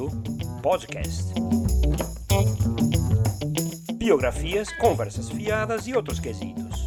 ouvindo 0.00 0.60
podcast. 0.62 1.32
Biografias, 3.96 4.72
conversas 4.72 5.28
fiadas 5.28 5.86
e 5.86 5.94
outros 5.94 6.20
quesitos. 6.20 6.86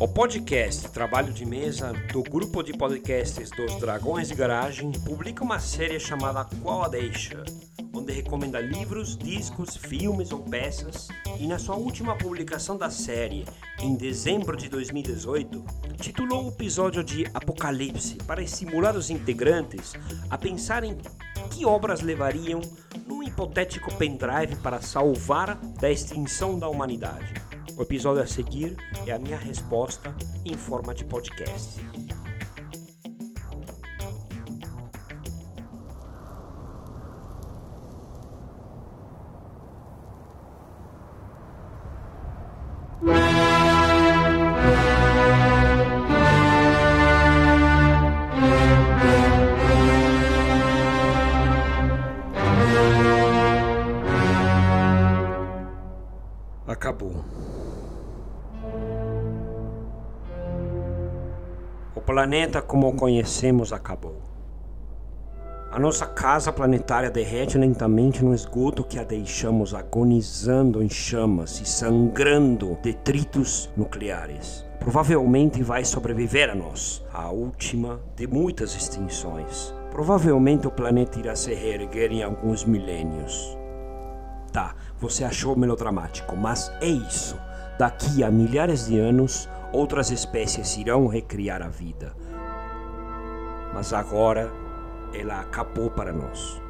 O 0.00 0.08
podcast 0.08 0.88
Trabalho 0.88 1.32
de 1.32 1.46
Mesa 1.46 1.92
do 2.12 2.22
grupo 2.22 2.62
de 2.62 2.72
podcasts 2.72 3.50
dos 3.50 3.76
Dragões 3.76 4.28
de 4.28 4.34
Garagem 4.34 4.90
publica 4.90 5.44
uma 5.44 5.60
série 5.60 6.00
chamada 6.00 6.44
Qual 6.60 6.82
a 6.82 6.88
Deixa, 6.88 7.44
onde 7.94 8.12
recomenda 8.12 8.60
livros, 8.60 9.16
discos, 9.16 9.76
filmes 9.76 10.32
ou 10.32 10.40
peças. 10.40 11.08
E 11.38 11.46
na 11.46 11.58
sua 11.58 11.76
última 11.76 12.16
publicação 12.16 12.76
da 12.76 12.90
série, 12.90 13.44
em 13.80 13.94
dezembro 13.94 14.56
de 14.56 14.68
2018, 14.68 15.64
titulou 16.02 16.46
o 16.46 16.48
episódio 16.48 17.04
de 17.04 17.24
Apocalipse 17.32 18.16
para 18.26 18.42
estimular 18.42 18.96
os 18.96 19.08
integrantes 19.08 19.92
a 20.28 20.36
pensarem 20.36 20.98
que 21.48 21.64
obras 21.64 22.00
levariam 22.00 22.60
num 23.06 23.22
hipotético 23.22 23.94
pendrive 23.94 24.56
para 24.56 24.80
salvar 24.80 25.54
da 25.80 25.88
extinção 25.88 26.58
da 26.58 26.68
humanidade. 26.68 27.32
O 27.76 27.82
episódio 27.82 28.20
a 28.20 28.26
seguir 28.26 28.76
é 29.06 29.12
a 29.12 29.18
minha 29.18 29.38
resposta 29.38 30.12
em 30.44 30.54
forma 30.54 30.92
de 30.92 31.04
podcast. 31.04 31.80
Planeta 62.12 62.60
como 62.60 62.90
o 62.90 62.92
conhecemos 62.92 63.72
acabou. 63.72 64.20
A 65.70 65.78
nossa 65.78 66.04
casa 66.04 66.52
planetária 66.52 67.10
derrete 67.10 67.56
lentamente 67.56 68.22
no 68.22 68.34
esgoto 68.34 68.84
que 68.84 68.98
a 68.98 69.02
deixamos 69.02 69.72
agonizando 69.72 70.82
em 70.82 70.90
chamas 70.90 71.58
e 71.62 71.64
sangrando 71.64 72.76
detritos 72.82 73.70
nucleares. 73.74 74.62
Provavelmente 74.78 75.62
vai 75.62 75.86
sobreviver 75.86 76.50
a 76.50 76.54
nós, 76.54 77.02
a 77.14 77.30
última 77.30 77.98
de 78.14 78.26
muitas 78.26 78.76
extinções. 78.76 79.74
Provavelmente 79.90 80.66
o 80.66 80.70
planeta 80.70 81.18
irá 81.18 81.34
se 81.34 81.54
reerguer 81.54 82.12
em 82.12 82.22
alguns 82.22 82.66
milênios. 82.66 83.56
Tá, 84.52 84.74
você 85.00 85.24
achou 85.24 85.56
melodramático, 85.56 86.36
mas 86.36 86.70
é 86.82 86.88
isso. 86.88 87.38
Daqui 87.78 88.22
a 88.22 88.30
milhares 88.30 88.84
de 88.86 88.98
anos, 88.98 89.48
outras 89.72 90.10
espécies 90.10 90.76
irão 90.76 91.06
recriar 91.06 91.62
a 91.62 91.68
vida. 91.68 92.14
Mas 93.72 93.92
agora 93.92 94.52
ela 95.14 95.40
acabou 95.40 95.90
para 95.90 96.12
nós. 96.12 96.60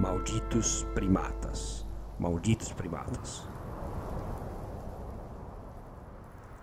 Malditos 0.00 0.86
primatas. 0.94 1.86
Malditos 2.18 2.72
primatas. 2.72 3.46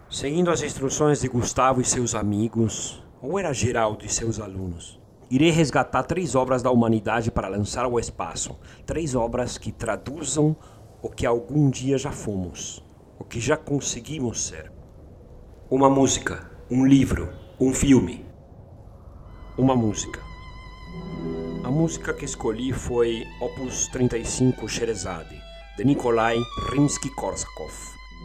Seguindo 0.10 0.52
as 0.52 0.62
instruções 0.62 1.22
de 1.22 1.28
Gustavo 1.28 1.82
e 1.82 1.86
seus 1.86 2.14
amigos, 2.14 3.04
ou 3.22 3.40
era 3.40 3.54
Geraldo 3.54 4.06
e 4.06 4.10
seus 4.10 4.40
alunos, 4.40 5.00
irei 5.30 5.50
resgatar 5.50 6.04
três 6.04 6.36
obras 6.36 6.62
da 6.62 6.70
humanidade 6.70 7.32
para 7.32 7.48
lançar 7.48 7.86
ao 7.86 8.00
espaço. 8.00 8.60
Três 8.86 9.16
obras 9.16 9.58
que 9.58 9.72
traduzam 9.72 10.56
o 11.02 11.10
que 11.10 11.26
algum 11.26 11.70
dia 11.70 11.98
já 11.98 12.12
fomos, 12.12 12.84
o 13.20 13.24
que 13.24 13.40
já 13.40 13.58
conseguimos 13.58 14.44
ser. 14.44 14.73
Uma 15.72 15.90
música, 15.90 16.52
um 16.70 16.86
livro, 16.86 17.30
um 17.60 17.74
filme. 17.74 18.24
Uma 19.58 19.76
música. 19.76 20.20
A 21.64 21.72
música 21.72 22.14
que 22.14 22.26
escolhi 22.26 22.74
foi 22.74 23.24
Opus 23.40 23.88
35 23.88 24.68
Sherazade, 24.68 25.42
de 25.78 25.86
Nikolai 25.86 26.38
Rimsky-Korsakov, 26.70 27.72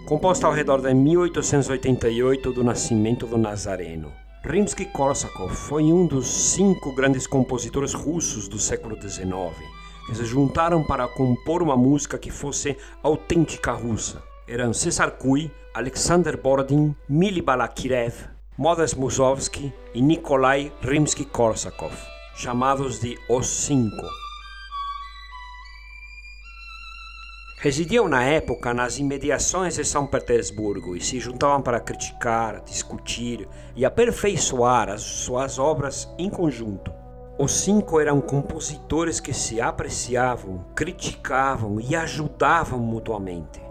composta 0.05 0.47
ao 0.47 0.53
redor 0.53 0.83
de 0.83 0.93
1888 0.93 2.53
do 2.53 2.65
nascimento 2.65 3.25
do 3.25 3.39
Nazareno. 3.39 4.13
Rimsky-Korsakov 4.45 5.55
foi 5.55 5.85
um 5.85 6.07
dos 6.07 6.27
cinco 6.27 6.93
grandes 6.93 7.27
compositores 7.27 7.95
russos 7.95 8.49
do 8.49 8.59
século 8.59 9.01
XIX, 9.01 9.29
que 10.07 10.15
se 10.17 10.25
juntaram 10.25 10.83
para 10.83 11.07
compor 11.07 11.63
uma 11.63 11.77
música 11.77 12.19
que 12.19 12.33
fosse 12.33 12.77
autêntica 13.01 13.73
russa. 13.73 14.23
Eram 14.47 14.73
Cesar 14.73 15.13
Kui, 15.13 15.51
Alexander 15.79 16.37
Borodin, 16.37 16.93
Mili 17.09 17.41
Balakirev, 17.41 18.13
Modest 18.57 18.97
Mussorgsky 18.97 19.73
e 19.95 20.03
Nikolai 20.03 20.73
Rimsky-Korsakov, 20.83 21.93
chamados 22.35 22.99
de 22.99 23.17
Os 23.31 23.47
Cinco. 23.47 24.05
Residiam 27.61 28.09
na 28.09 28.25
época 28.25 28.75
nas 28.75 28.99
imediações 28.99 29.77
de 29.77 29.85
São 29.85 30.05
Petersburgo 30.05 30.97
e 30.97 31.01
se 31.01 31.21
juntavam 31.21 31.63
para 31.63 31.79
criticar, 31.79 32.61
discutir 32.63 33.49
e 33.77 33.85
aperfeiçoar 33.85 34.89
as 34.89 35.03
suas 35.03 35.61
obras 35.61 36.13
em 36.19 36.29
conjunto. 36.29 36.93
Os 37.39 37.53
cinco 37.53 38.01
eram 38.01 38.21
compositores 38.21 39.21
que 39.21 39.33
se 39.33 39.61
apreciavam, 39.61 40.65
criticavam 40.75 41.79
e 41.79 41.95
ajudavam 41.95 42.81
mutuamente. 42.81 43.68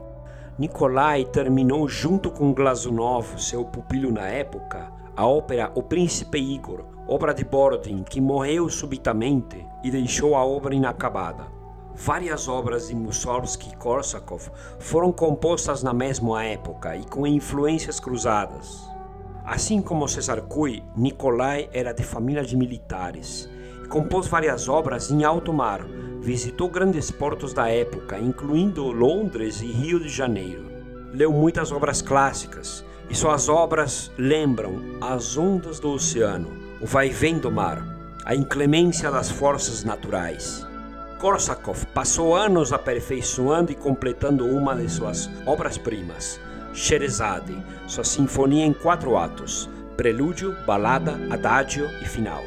Nikolai 0.57 1.23
terminou 1.23 1.87
junto 1.87 2.31
com 2.31 2.51
Glazunov, 2.51 3.39
seu 3.39 3.63
pupilo 3.63 4.11
na 4.11 4.27
época, 4.27 4.91
a 5.15 5.23
ópera 5.23 5.71
O 5.75 5.83
Príncipe 5.83 6.39
Igor, 6.39 6.83
obra 7.07 7.31
de 7.31 7.45
Borodin, 7.45 8.01
que 8.01 8.19
morreu 8.19 8.67
subitamente 8.67 9.63
e 9.83 9.91
deixou 9.91 10.35
a 10.35 10.43
obra 10.43 10.73
inacabada. 10.73 11.45
Várias 11.93 12.47
obras 12.47 12.87
de 12.87 12.95
Mussorgsky 12.95 13.69
e 13.69 13.75
Korsakov 13.75 14.49
foram 14.79 15.11
compostas 15.11 15.83
na 15.83 15.93
mesma 15.93 16.43
época 16.43 16.97
e 16.97 17.05
com 17.05 17.27
influências 17.27 17.99
cruzadas. 17.99 18.89
Assim 19.45 19.79
como 19.79 20.07
Cesar 20.07 20.41
Cui, 20.41 20.83
Nikolai 20.95 21.69
era 21.71 21.93
de 21.93 22.01
família 22.01 22.43
de 22.43 22.57
militares 22.57 23.47
compôs 23.87 24.27
várias 24.27 24.67
obras 24.69 25.09
em 25.11 25.23
alto 25.23 25.53
mar. 25.53 25.85
Visitou 26.21 26.69
grandes 26.69 27.09
portos 27.09 27.53
da 27.53 27.69
época, 27.69 28.19
incluindo 28.19 28.91
Londres 28.91 29.61
e 29.61 29.67
Rio 29.67 29.99
de 29.99 30.09
Janeiro. 30.09 30.65
Leu 31.13 31.31
muitas 31.31 31.71
obras 31.71 32.01
clássicas 32.01 32.83
e 33.09 33.15
suas 33.15 33.47
obras 33.47 34.11
lembram 34.17 34.81
as 34.99 35.37
ondas 35.37 35.79
do 35.79 35.91
oceano, 35.91 36.51
o 36.81 36.85
vai-vem 36.85 37.37
do 37.37 37.49
mar, 37.49 37.81
a 38.25 38.35
inclemência 38.35 39.09
das 39.09 39.31
forças 39.31 39.83
naturais. 39.83 40.67
Korsakov 41.19 41.85
passou 41.93 42.35
anos 42.35 42.73
aperfeiçoando 42.73 43.71
e 43.71 43.75
completando 43.75 44.45
uma 44.45 44.75
de 44.75 44.89
suas 44.89 45.29
obras-primas, 45.45 46.39
Sherazade, 46.77 47.57
sua 47.87 48.03
sinfonia 48.03 48.63
em 48.63 48.71
quatro 48.71 49.17
atos, 49.17 49.67
prelúdio, 49.97 50.55
balada, 50.63 51.19
adágio 51.31 51.89
e 52.01 52.05
final. 52.05 52.43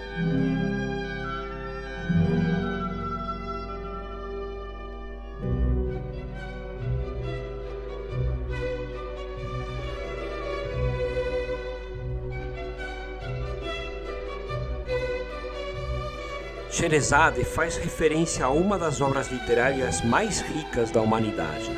Sherazade 16.71 17.45
faz 17.45 17.77
referência 17.77 18.45
a 18.45 18.49
uma 18.49 18.79
das 18.79 19.01
obras 19.01 19.27
literárias 19.27 20.03
mais 20.03 20.41
ricas 20.41 20.93
da 20.93 21.03
humanidade, 21.03 21.69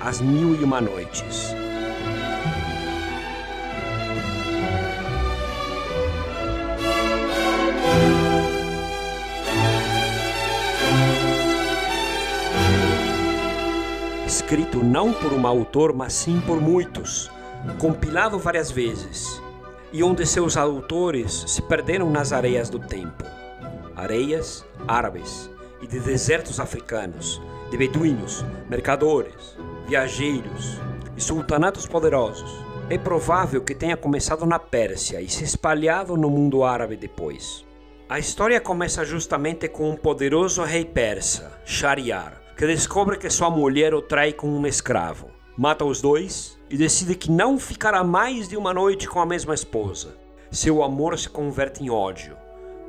As 0.00 0.22
Mil 0.22 0.58
e 0.58 0.64
Uma 0.64 0.80
Noites. 0.80 1.54
Escrito 14.26 14.82
não 14.82 15.12
por 15.12 15.34
um 15.34 15.46
autor, 15.46 15.92
mas 15.92 16.14
sim 16.14 16.40
por 16.46 16.58
muitos, 16.58 17.30
compilado 17.78 18.38
várias 18.38 18.70
vezes, 18.70 19.42
e 19.92 20.02
onde 20.02 20.24
seus 20.24 20.56
autores 20.56 21.44
se 21.46 21.60
perderam 21.60 22.08
nas 22.08 22.32
areias 22.32 22.70
do 22.70 22.78
tempo 22.78 23.21
areias 24.12 24.62
árabes 24.86 25.50
e 25.80 25.86
de 25.86 25.98
desertos 25.98 26.60
africanos, 26.60 27.40
de 27.70 27.78
beduínos, 27.78 28.44
mercadores, 28.68 29.56
viajeiros 29.86 30.78
e 31.16 31.20
sultanatos 31.20 31.86
poderosos. 31.86 32.52
É 32.90 32.98
provável 32.98 33.62
que 33.62 33.74
tenha 33.74 33.96
começado 33.96 34.44
na 34.44 34.58
Pérsia 34.58 35.22
e 35.22 35.30
se 35.30 35.44
espalhado 35.44 36.14
no 36.14 36.28
mundo 36.28 36.62
árabe 36.62 36.94
depois. 36.94 37.64
A 38.06 38.18
história 38.18 38.60
começa 38.60 39.02
justamente 39.02 39.66
com 39.66 39.88
um 39.88 39.96
poderoso 39.96 40.62
rei 40.62 40.84
persa, 40.84 41.58
Shariar, 41.64 42.38
que 42.54 42.66
descobre 42.66 43.16
que 43.16 43.30
sua 43.30 43.48
mulher 43.48 43.94
o 43.94 44.02
trai 44.02 44.34
com 44.34 44.46
um 44.46 44.66
escravo. 44.66 45.30
Mata 45.56 45.86
os 45.86 46.02
dois 46.02 46.58
e 46.68 46.76
decide 46.76 47.14
que 47.14 47.30
não 47.30 47.58
ficará 47.58 48.04
mais 48.04 48.46
de 48.46 48.58
uma 48.58 48.74
noite 48.74 49.08
com 49.08 49.20
a 49.20 49.26
mesma 49.26 49.54
esposa. 49.54 50.14
Seu 50.50 50.82
amor 50.82 51.18
se 51.18 51.30
converte 51.30 51.82
em 51.82 51.88
ódio. 51.88 52.36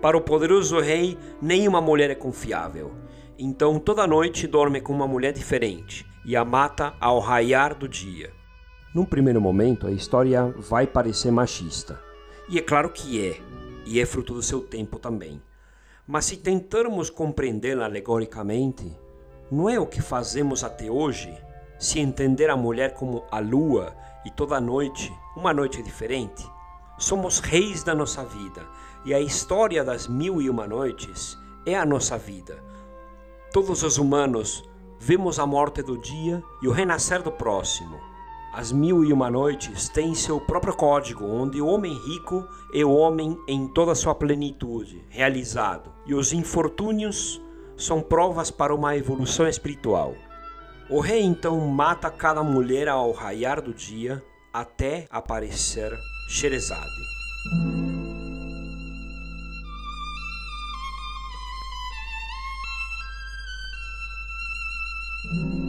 Para 0.03 0.17
o 0.17 0.21
poderoso 0.21 0.81
rei, 0.81 1.17
nenhuma 1.41 1.79
mulher 1.79 2.09
é 2.09 2.15
confiável. 2.15 2.91
Então 3.39 3.79
toda 3.79 4.05
noite 4.05 4.45
dorme 4.45 4.81
com 4.81 4.91
uma 4.91 5.07
mulher 5.07 5.31
diferente 5.31 6.05
e 6.25 6.35
a 6.35 6.44
mata 6.44 6.94
ao 7.00 7.21
raiar 7.21 7.73
do 7.73 7.88
dia. 7.88 8.33
Num 8.94 9.05
primeiro 9.05 9.39
momento, 9.39 9.88
a 9.88 9.94
história 9.94 10.53
vai 10.57 10.85
parecer 10.85 11.31
machista. 11.31 12.01
E 12.50 12.59
é 12.59 12.61
claro 12.61 12.89
que 12.89 13.25
é, 13.25 13.39
e 13.85 13.97
é 13.97 14.05
fruto 14.05 14.33
do 14.33 14.41
seu 14.41 14.59
tempo 14.59 15.00
também. 15.00 15.41
Mas 16.06 16.25
se 16.25 16.35
tentarmos 16.35 17.09
compreendê-la 17.09 17.85
alegoricamente, 17.85 18.94
não 19.49 19.69
é 19.69 19.79
o 19.79 19.88
que 19.88 20.01
fazemos 20.01 20.65
até 20.65 20.91
hoje? 20.91 21.33
Se 21.79 22.01
entender 22.01 22.49
a 22.49 22.57
mulher 22.57 22.94
como 22.94 23.23
a 23.31 23.39
lua 23.39 23.95
e 24.25 24.31
toda 24.31 24.59
noite, 24.59 25.13
uma 25.38 25.53
noite 25.53 25.81
diferente? 25.81 26.45
Somos 26.99 27.39
reis 27.39 27.83
da 27.83 27.95
nossa 27.95 28.25
vida 28.25 28.67
e 29.05 29.13
a 29.13 29.19
história 29.19 29.83
das 29.83 30.07
mil 30.07 30.41
e 30.41 30.50
uma 30.50 30.67
noites 30.67 31.38
é 31.65 31.75
a 31.75 31.85
nossa 31.85 32.17
vida. 32.17 32.63
Todos 33.51 33.83
os 33.83 33.97
humanos 33.97 34.63
vemos 35.00 35.39
a 35.39 35.45
morte 35.45 35.81
do 35.81 35.97
dia 35.97 36.41
e 36.61 36.67
o 36.67 36.71
renascer 36.71 37.21
do 37.21 37.31
próximo. 37.31 38.00
As 38.53 38.71
mil 38.71 39.03
e 39.03 39.11
uma 39.11 39.29
noites 39.29 39.89
têm 39.89 40.13
seu 40.13 40.39
próprio 40.39 40.75
código, 40.75 41.25
onde 41.25 41.59
o 41.59 41.67
homem 41.67 41.94
rico 41.94 42.47
é 42.73 42.85
o 42.85 42.94
homem 42.94 43.38
em 43.47 43.67
toda 43.67 43.95
sua 43.95 44.13
plenitude, 44.13 45.03
realizado, 45.09 45.91
e 46.06 46.13
os 46.13 46.31
infortúnios 46.31 47.41
são 47.75 47.99
provas 48.01 48.51
para 48.51 48.73
uma 48.73 48.95
evolução 48.95 49.47
espiritual. 49.47 50.13
O 50.89 50.99
rei 50.99 51.23
então 51.23 51.59
mata 51.67 52.11
cada 52.11 52.44
mulher 52.44 52.88
ao 52.88 53.11
raiar 53.11 53.61
do 53.61 53.73
dia 53.73 54.23
até 54.53 55.07
aparecer 55.09 55.91
Sherazade. 56.29 58.22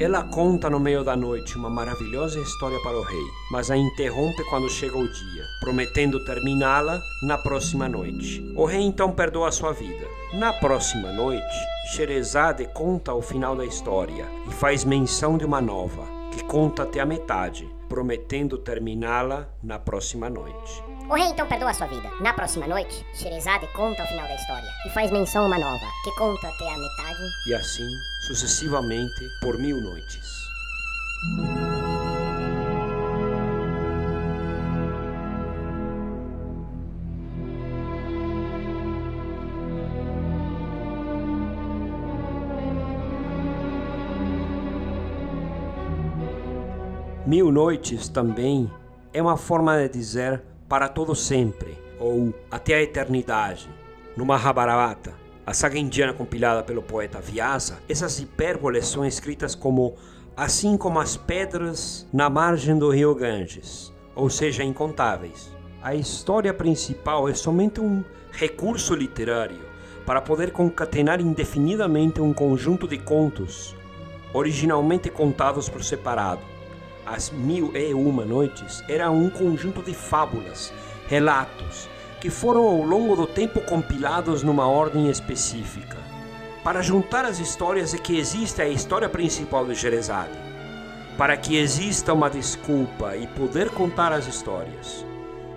Ela 0.00 0.24
conta 0.24 0.68
no 0.68 0.80
meio 0.80 1.04
da 1.04 1.16
noite 1.16 1.56
uma 1.56 1.70
maravilhosa 1.70 2.40
história 2.40 2.80
para 2.80 2.98
o 2.98 3.02
rei, 3.02 3.24
mas 3.50 3.70
a 3.70 3.76
interrompe 3.76 4.42
quando 4.50 4.68
chega 4.68 4.98
o 4.98 5.08
dia, 5.08 5.44
prometendo 5.60 6.24
terminá-la 6.24 7.00
na 7.22 7.38
próxima 7.38 7.88
noite. 7.88 8.44
O 8.56 8.64
rei 8.64 8.82
então 8.82 9.12
perdoa 9.12 9.52
sua 9.52 9.72
vida. 9.72 10.06
Na 10.32 10.52
próxima 10.52 11.12
noite, 11.12 11.56
Sherazade 11.92 12.68
conta 12.74 13.14
o 13.14 13.22
final 13.22 13.54
da 13.54 13.64
história 13.64 14.26
e 14.48 14.52
faz 14.52 14.84
menção 14.84 15.38
de 15.38 15.44
uma 15.44 15.60
nova, 15.60 16.04
que 16.32 16.42
conta 16.44 16.82
até 16.82 16.98
a 16.98 17.06
metade, 17.06 17.68
prometendo 17.88 18.58
terminá-la 18.58 19.48
na 19.62 19.78
próxima 19.78 20.28
noite. 20.28 20.93
O 21.08 21.14
rei 21.14 21.26
então 21.28 21.46
perdoa 21.46 21.70
a 21.70 21.74
sua 21.74 21.86
vida. 21.86 22.10
Na 22.20 22.32
próxima 22.32 22.66
noite, 22.66 23.04
Sherazade 23.12 23.66
conta 23.74 24.02
o 24.02 24.06
final 24.06 24.26
da 24.26 24.34
história 24.34 24.68
e 24.86 24.90
faz 24.90 25.10
menção 25.10 25.44
a 25.44 25.46
uma 25.46 25.58
nova, 25.58 25.86
que 26.02 26.10
conta 26.12 26.48
até 26.48 26.72
a 26.72 26.78
metade. 26.78 27.20
E 27.46 27.54
assim, 27.54 27.86
sucessivamente, 28.26 29.28
por 29.40 29.58
mil 29.58 29.80
noites. 29.82 30.44
Mil 47.26 47.52
noites 47.52 48.08
também 48.08 48.70
é 49.12 49.20
uma 49.20 49.36
forma 49.36 49.76
de 49.76 49.88
dizer 49.90 50.42
para 50.74 50.88
todo 50.88 51.14
sempre 51.14 51.78
ou 52.00 52.34
até 52.50 52.74
a 52.74 52.82
eternidade. 52.82 53.70
No 54.16 54.26
Mahabharata, 54.26 55.14
a 55.46 55.54
saga 55.54 55.78
indiana 55.78 56.12
compilada 56.12 56.64
pelo 56.64 56.82
poeta 56.82 57.20
Vyasa, 57.20 57.78
essas 57.88 58.18
hipérboles 58.18 58.88
são 58.88 59.06
escritas 59.06 59.54
como 59.54 59.94
assim 60.36 60.76
como 60.76 60.98
as 60.98 61.16
pedras 61.16 62.08
na 62.12 62.28
margem 62.28 62.76
do 62.76 62.90
rio 62.90 63.14
Ganges, 63.14 63.94
ou 64.16 64.28
seja, 64.28 64.64
incontáveis. 64.64 65.54
A 65.80 65.94
história 65.94 66.52
principal 66.52 67.28
é 67.28 67.34
somente 67.34 67.80
um 67.80 68.02
recurso 68.32 68.96
literário 68.96 69.60
para 70.04 70.20
poder 70.20 70.50
concatenar 70.50 71.20
indefinidamente 71.20 72.20
um 72.20 72.34
conjunto 72.34 72.88
de 72.88 72.98
contos, 72.98 73.76
originalmente 74.32 75.08
contados 75.08 75.68
por 75.68 75.84
separado 75.84 76.53
as 77.06 77.30
Mil 77.30 77.72
e 77.74 77.92
Uma 77.92 78.24
Noites 78.24 78.82
era 78.88 79.10
um 79.10 79.28
conjunto 79.28 79.82
de 79.82 79.94
fábulas, 79.94 80.72
relatos, 81.06 81.88
que 82.20 82.30
foram 82.30 82.62
ao 82.62 82.82
longo 82.82 83.14
do 83.14 83.26
tempo 83.26 83.60
compilados 83.60 84.42
numa 84.42 84.66
ordem 84.66 85.10
específica. 85.10 85.98
Para 86.62 86.80
juntar 86.80 87.26
as 87.26 87.38
histórias 87.38 87.92
é 87.92 87.98
que 87.98 88.18
existe 88.18 88.62
a 88.62 88.68
história 88.68 89.08
principal 89.08 89.66
de 89.66 89.74
Jerezade, 89.74 90.38
para 91.18 91.36
que 91.36 91.56
exista 91.56 92.14
uma 92.14 92.30
desculpa 92.30 93.16
e 93.16 93.26
poder 93.26 93.68
contar 93.70 94.12
as 94.12 94.26
histórias, 94.26 95.04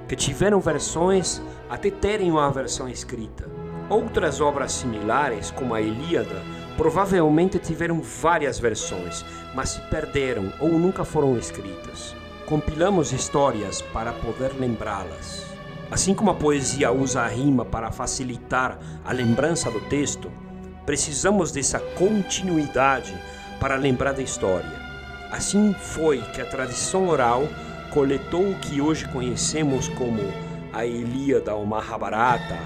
que 0.07 0.15
tiveram 0.15 0.59
versões 0.59 1.41
até 1.69 1.89
terem 1.89 2.29
uma 2.29 2.51
versão 2.51 2.89
escrita. 2.89 3.49
Outras 3.89 4.41
obras 4.41 4.73
similares, 4.73 5.49
como 5.51 5.73
a 5.73 5.81
Ilíada, 5.81 6.41
provavelmente 6.77 7.57
tiveram 7.57 8.01
várias 8.01 8.59
versões, 8.59 9.25
mas 9.55 9.69
se 9.69 9.81
perderam 9.89 10.53
ou 10.59 10.69
nunca 10.69 11.03
foram 11.03 11.37
escritas. 11.37 12.15
Compilamos 12.45 13.11
histórias 13.11 13.81
para 13.81 14.13
poder 14.13 14.53
lembrá-las. 14.57 15.45
Assim 15.89 16.13
como 16.13 16.31
a 16.31 16.35
poesia 16.35 16.91
usa 16.91 17.21
a 17.21 17.27
rima 17.27 17.65
para 17.65 17.91
facilitar 17.91 18.77
a 19.03 19.11
lembrança 19.11 19.71
do 19.71 19.81
texto, 19.81 20.31
precisamos 20.85 21.51
dessa 21.51 21.79
continuidade 21.79 23.13
para 23.59 23.75
lembrar 23.75 24.13
da 24.13 24.21
história. 24.21 24.87
Assim 25.31 25.73
foi 25.73 26.21
que 26.33 26.41
a 26.41 26.45
tradição 26.45 27.09
oral 27.09 27.43
coletou 27.93 28.51
o 28.51 28.59
que 28.59 28.79
hoje 28.79 29.07
conhecemos 29.09 29.87
como 29.89 30.21
a 30.71 30.85
Ilíada, 30.85 31.55
o 31.55 31.65
Mahabharata, 31.65 32.57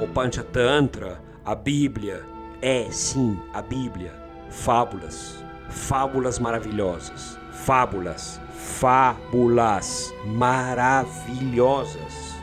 o 0.00 0.06
Panchatantra, 0.08 1.22
a 1.44 1.54
Bíblia, 1.54 2.24
é 2.62 2.88
sim 2.90 3.38
a 3.54 3.62
Bíblia, 3.62 4.12
fábulas, 4.50 5.42
fábulas 5.70 6.38
maravilhosas, 6.38 7.38
fábulas, 7.52 8.38
fábulas 8.52 10.12
maravilhosas. 10.26 12.34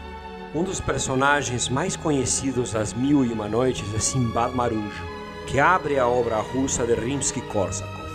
Um 0.55 0.63
dos 0.63 0.81
personagens 0.81 1.69
mais 1.69 1.95
conhecidos 1.95 2.71
das 2.71 2.93
Mil 2.93 3.23
e 3.23 3.31
Uma 3.31 3.47
Noites 3.47 3.93
é 3.93 3.99
Simbad 3.99 4.55
Marujo, 4.55 5.05
que 5.45 5.59
abre 5.59 5.99
a 5.99 6.07
obra 6.07 6.37
russa 6.37 6.83
de 6.85 6.95
Rimsky-Korsakov. 6.95 8.07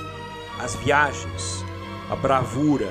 As 0.59 0.75
viagens, 0.76 1.64
a 2.11 2.16
bravura, 2.16 2.90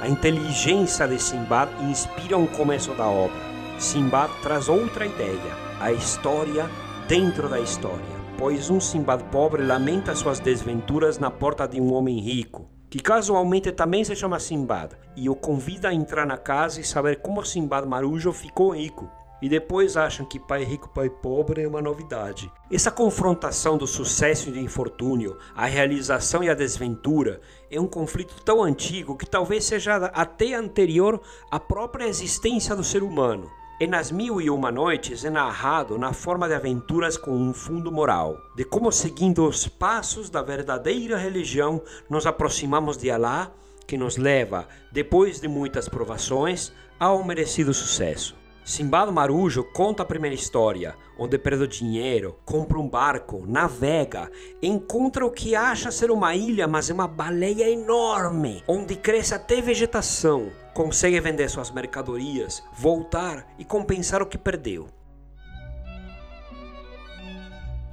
a 0.00 0.08
inteligência 0.08 1.08
de 1.08 1.20
Simbad 1.20 1.68
inspiram 1.82 2.44
o 2.44 2.48
começo 2.48 2.94
da 2.94 3.08
obra. 3.08 3.42
Simbad 3.78 4.30
traz 4.40 4.68
outra 4.68 5.04
ideia, 5.04 5.56
a 5.80 5.90
história 5.90 6.70
dentro 7.08 7.48
da 7.48 7.58
história 7.58 8.21
pois 8.42 8.70
um 8.70 8.80
Simbad 8.80 9.22
pobre 9.30 9.62
lamenta 9.62 10.16
suas 10.16 10.40
desventuras 10.40 11.16
na 11.16 11.30
porta 11.30 11.64
de 11.68 11.80
um 11.80 11.94
homem 11.94 12.18
rico, 12.18 12.68
que 12.90 12.98
casualmente 12.98 13.70
também 13.70 14.02
se 14.02 14.16
chama 14.16 14.40
Simbad, 14.40 14.94
e 15.14 15.30
o 15.30 15.36
convida 15.36 15.90
a 15.90 15.94
entrar 15.94 16.26
na 16.26 16.36
casa 16.36 16.80
e 16.80 16.84
saber 16.84 17.20
como 17.20 17.44
Simbad 17.44 17.86
Marujo 17.86 18.32
ficou 18.32 18.74
rico. 18.74 19.08
E 19.40 19.48
depois 19.48 19.96
acham 19.96 20.26
que 20.26 20.40
pai 20.40 20.64
rico, 20.64 20.88
pai 20.88 21.08
pobre 21.08 21.62
é 21.62 21.68
uma 21.68 21.80
novidade. 21.80 22.50
Essa 22.68 22.90
confrontação 22.90 23.78
do 23.78 23.86
sucesso 23.86 24.48
e 24.48 24.52
do 24.52 24.58
infortúnio, 24.58 25.38
a 25.54 25.66
realização 25.66 26.42
e 26.42 26.50
a 26.50 26.54
desventura, 26.54 27.40
é 27.70 27.80
um 27.80 27.86
conflito 27.86 28.42
tão 28.42 28.60
antigo 28.60 29.16
que 29.16 29.24
talvez 29.24 29.64
seja 29.66 29.94
até 30.06 30.54
anterior 30.54 31.20
à 31.48 31.60
própria 31.60 32.08
existência 32.08 32.74
do 32.74 32.82
ser 32.82 33.04
humano. 33.04 33.48
E 33.82 33.86
nas 33.88 34.12
Mil 34.12 34.40
e 34.40 34.48
Uma 34.48 34.70
Noites 34.70 35.24
é 35.24 35.28
narrado 35.28 35.98
na 35.98 36.12
forma 36.12 36.46
de 36.46 36.54
aventuras 36.54 37.16
com 37.16 37.32
um 37.32 37.52
fundo 37.52 37.90
moral, 37.90 38.40
de 38.54 38.64
como 38.64 38.92
seguindo 38.92 39.44
os 39.44 39.66
passos 39.66 40.30
da 40.30 40.40
verdadeira 40.40 41.18
religião 41.18 41.82
nos 42.08 42.24
aproximamos 42.24 42.96
de 42.96 43.10
Alá, 43.10 43.50
que 43.84 43.98
nos 43.98 44.16
leva, 44.16 44.68
depois 44.92 45.40
de 45.40 45.48
muitas 45.48 45.88
provações, 45.88 46.72
ao 46.96 47.24
merecido 47.24 47.74
sucesso. 47.74 48.36
Simbad 48.64 49.10
Marujo 49.10 49.64
conta 49.64 50.04
a 50.04 50.06
primeira 50.06 50.36
história, 50.36 50.94
onde 51.18 51.36
perde 51.36 51.66
dinheiro, 51.66 52.38
compra 52.44 52.78
um 52.78 52.88
barco, 52.88 53.44
navega, 53.44 54.30
encontra 54.62 55.26
o 55.26 55.32
que 55.32 55.56
acha 55.56 55.90
ser 55.90 56.12
uma 56.12 56.36
ilha, 56.36 56.68
mas 56.68 56.88
é 56.88 56.94
uma 56.94 57.08
baleia 57.08 57.68
enorme, 57.68 58.62
onde 58.68 58.94
cresce 58.94 59.34
até 59.34 59.60
vegetação, 59.60 60.52
consegue 60.72 61.18
vender 61.20 61.48
suas 61.50 61.72
mercadorias, 61.72 62.62
voltar 62.72 63.52
e 63.58 63.64
compensar 63.64 64.22
o 64.22 64.26
que 64.26 64.38
perdeu. 64.38 64.88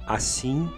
Assim, 0.06 0.70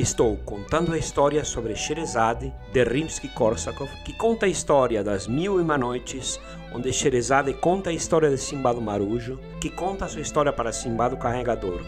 estou 0.00 0.38
contando 0.38 0.94
a 0.94 0.98
história 0.98 1.44
sobre 1.44 1.76
Sherazade 1.76 2.52
de 2.72 2.84
Rimsky-Korsakov, 2.84 3.90
que 4.02 4.14
conta 4.14 4.46
a 4.46 4.48
história 4.48 5.04
das 5.04 5.26
Mil 5.26 5.58
e 5.58 5.62
Uma 5.62 5.76
Noites, 5.76 6.40
onde 6.74 6.90
Sherazade 6.90 7.52
conta 7.52 7.90
a 7.90 7.92
história 7.92 8.30
de 8.30 8.38
Simbado 8.38 8.80
Marujo, 8.80 9.38
que 9.60 9.68
conta 9.68 10.06
a 10.06 10.08
sua 10.08 10.22
história 10.22 10.52
para 10.52 10.72
Simbado 10.72 11.18
Carregador. 11.18 11.82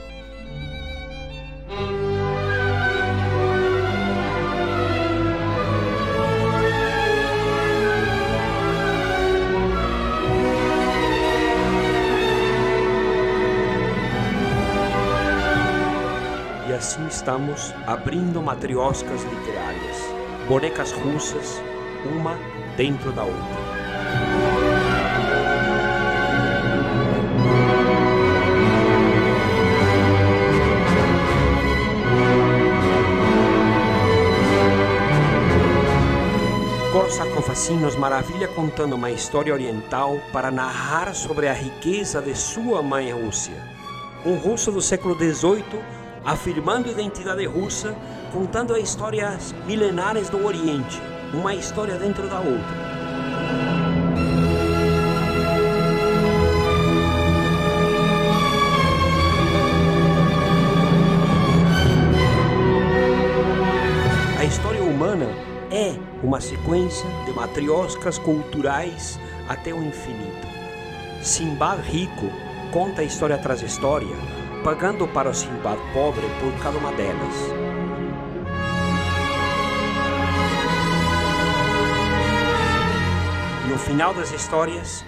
Estamos 17.23 17.73
abrindo 17.87 18.43
matrioscas 18.43 19.23
literárias, 19.23 19.97
bonecas 20.49 20.91
russas, 20.91 21.63
uma 22.05 22.37
dentro 22.77 23.13
da 23.13 23.23
outra. 23.23 23.63
Korsakov 36.93 37.49
assim 37.53 37.79
nos 37.79 37.95
maravilha 37.95 38.49
contando 38.49 38.97
uma 38.97 39.13
história 39.13 39.55
oriental 39.55 40.19
para 40.33 40.51
narrar 40.51 41.15
sobre 41.15 41.47
a 41.47 41.53
riqueza 41.53 42.21
de 42.21 42.35
sua 42.35 42.83
mãe 42.83 43.13
Rússia. 43.13 43.63
Um 44.27 44.35
russo 44.35 44.73
do 44.73 44.81
século 44.81 45.15
XVIII 45.15 46.02
afirmando 46.25 46.91
identidade 46.91 47.45
russa, 47.47 47.95
contando 48.33 48.77
histórias 48.77 49.55
milenares 49.67 50.29
do 50.29 50.45
Oriente, 50.45 51.01
uma 51.35 51.55
história 51.55 51.97
dentro 51.97 52.29
da 52.29 52.39
outra. 52.39 52.93
A 64.39 64.45
história 64.45 64.83
humana 64.83 65.27
é 65.71 65.95
uma 66.23 66.41
sequência 66.41 67.09
de 67.25 67.33
matrioscas 67.33 68.19
culturais 68.19 69.19
até 69.49 69.73
o 69.73 69.83
infinito. 69.83 70.47
Simbad 71.23 71.81
rico 71.81 72.27
conta 72.73 73.03
a 73.03 73.05
história 73.05 73.39
tras 73.39 73.63
história, 73.63 74.17
pagando 74.63 75.09
para 75.09 75.31
o 75.31 75.35
Simbad 75.35 75.79
pobre 75.93 76.27
por 76.41 76.53
cada 76.63 76.79
uma 76.79 76.93
delas. 76.93 77.35
No 83.69 83.79
final 83.79 84.15
das 84.15 84.33
histórias, 84.33 85.05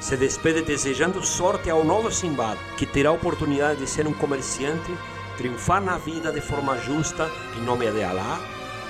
se 0.00 0.16
despede 0.16 0.62
desejando 0.62 1.24
sorte 1.24 1.70
ao 1.70 1.82
novo 1.84 2.10
Simbad, 2.10 2.58
que 2.76 2.84
terá 2.84 3.08
a 3.08 3.12
oportunidade 3.12 3.80
de 3.80 3.86
ser 3.86 4.06
um 4.06 4.12
comerciante, 4.12 4.92
triunfar 5.36 5.80
na 5.80 5.96
vida 5.96 6.30
de 6.30 6.40
forma 6.40 6.76
justa 6.78 7.30
em 7.56 7.62
nome 7.62 7.90
de 7.90 8.02
Alá 8.02 8.38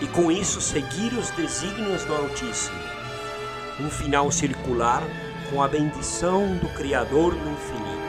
e 0.01 0.07
com 0.09 0.33
isso 0.33 0.61
seguir 0.61 1.13
os 1.15 1.31
desígnios 1.31 2.05
do 2.05 2.15
Altíssimo. 2.15 2.79
Um 3.79 3.91
final 3.91 4.31
circular 4.33 5.03
com 5.51 5.63
a 5.63 5.69
bendição 5.69 6.57
do 6.57 6.69
Criador 6.71 7.35
do 7.35 7.51
infinito. 7.51 8.00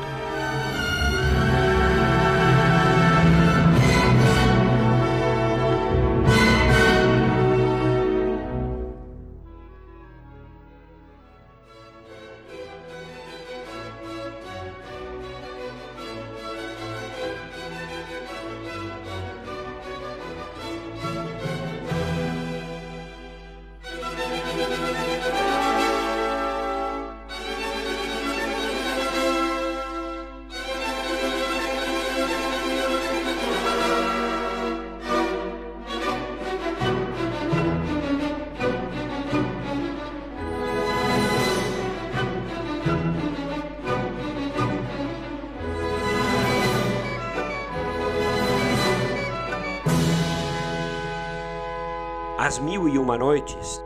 As 52.52 52.60
Mil 52.60 52.90
e 52.90 52.98
Uma 52.98 53.18
Noites 53.18 53.82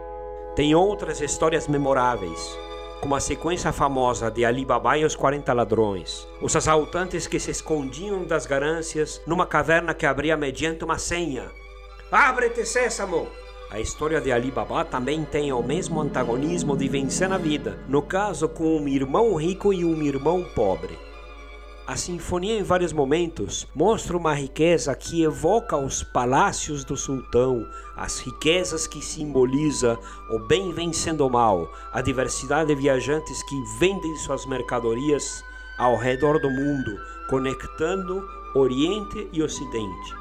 tem 0.56 0.74
outras 0.74 1.22
histórias 1.22 1.68
memoráveis, 1.68 2.58
como 3.00 3.14
a 3.14 3.20
sequência 3.20 3.72
famosa 3.72 4.32
de 4.32 4.44
Ali 4.44 4.66
Baba 4.66 4.98
e 4.98 5.06
os 5.06 5.16
40 5.16 5.54
Ladrões, 5.54 6.28
os 6.42 6.56
assaltantes 6.56 7.28
que 7.28 7.40
se 7.40 7.52
escondiam 7.52 8.24
das 8.24 8.48
ganâncias 8.48 9.22
numa 9.28 9.46
caverna 9.46 9.94
que 9.94 10.04
abria 10.04 10.36
mediante 10.36 10.84
uma 10.84 10.98
senha. 10.98 11.52
Abre-te, 12.12 12.66
Sésamo! 12.66 13.28
A 13.70 13.80
história 13.80 14.20
de 14.20 14.32
Ali 14.32 14.50
Baba 14.50 14.84
também 14.84 15.24
tem 15.24 15.54
o 15.54 15.62
mesmo 15.62 16.02
antagonismo 16.02 16.76
de 16.76 16.90
vencer 16.90 17.30
na 17.30 17.38
vida, 17.38 17.78
no 17.88 18.02
caso 18.02 18.50
com 18.50 18.78
um 18.78 18.88
irmão 18.88 19.36
rico 19.36 19.72
e 19.72 19.86
um 19.86 20.02
irmão 20.02 20.44
pobre. 20.56 20.98
A 21.88 21.96
sinfonia, 21.96 22.58
em 22.58 22.64
vários 22.64 22.92
momentos, 22.92 23.68
mostra 23.76 24.18
uma 24.18 24.34
riqueza 24.34 24.96
que 24.96 25.22
evoca 25.22 25.78
os 25.78 26.02
palácios 26.02 26.84
do 26.84 26.98
sultão, 26.98 27.64
as 27.96 28.20
riquezas 28.22 28.88
que 28.88 29.06
simboliza 29.06 29.96
o 30.32 30.40
bem 30.40 30.74
vencendo 30.74 31.28
o 31.28 31.30
mal, 31.30 31.72
a 31.94 32.02
diversidade 32.02 32.70
de 32.70 32.82
viajantes 32.82 33.44
que 33.44 33.56
vendem 33.78 34.16
suas 34.16 34.48
mercadorias 34.48 35.44
ao 35.78 35.96
redor 35.96 36.40
do 36.40 36.50
mundo, 36.50 37.00
conectando 37.30 38.28
Oriente 38.56 39.30
e 39.32 39.44
Ocidente. 39.44 40.16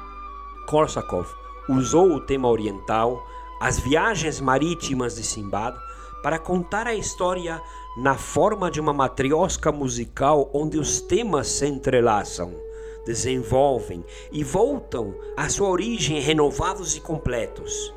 Korsakov 0.67 1.27
usou 1.67 2.11
o 2.11 2.19
tema 2.19 2.47
oriental, 2.47 3.25
as 3.59 3.79
viagens 3.79 4.39
marítimas 4.39 5.15
de 5.15 5.23
Simbad, 5.23 5.75
para 6.21 6.37
contar 6.37 6.85
a 6.85 6.93
história 6.93 7.59
na 7.95 8.15
forma 8.15 8.69
de 8.69 8.79
uma 8.79 8.91
matriosca 8.91 9.71
musical 9.71 10.49
onde 10.53 10.77
os 10.77 10.99
temas 10.99 11.47
se 11.47 11.65
entrelaçam, 11.65 12.53
desenvolvem 13.05 14.03
e 14.31 14.43
voltam 14.43 15.15
à 15.37 15.47
sua 15.47 15.69
origem 15.69 16.19
renovados 16.19 16.95
e 16.95 16.99
completos. 16.99 17.93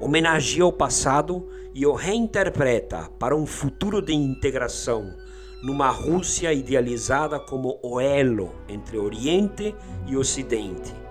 Homenageia 0.00 0.66
o 0.66 0.72
passado 0.72 1.48
e 1.74 1.84
o 1.84 1.92
reinterpreta 1.92 3.10
para 3.18 3.34
um 3.34 3.46
futuro 3.46 4.00
de 4.00 4.12
integração, 4.12 5.12
numa 5.62 5.88
Rússia 5.88 6.52
idealizada 6.52 7.40
como 7.40 7.80
o 7.82 7.98
elo 7.98 8.52
entre 8.68 8.98
Oriente 8.98 9.74
e 10.06 10.16
Ocidente 10.16 11.03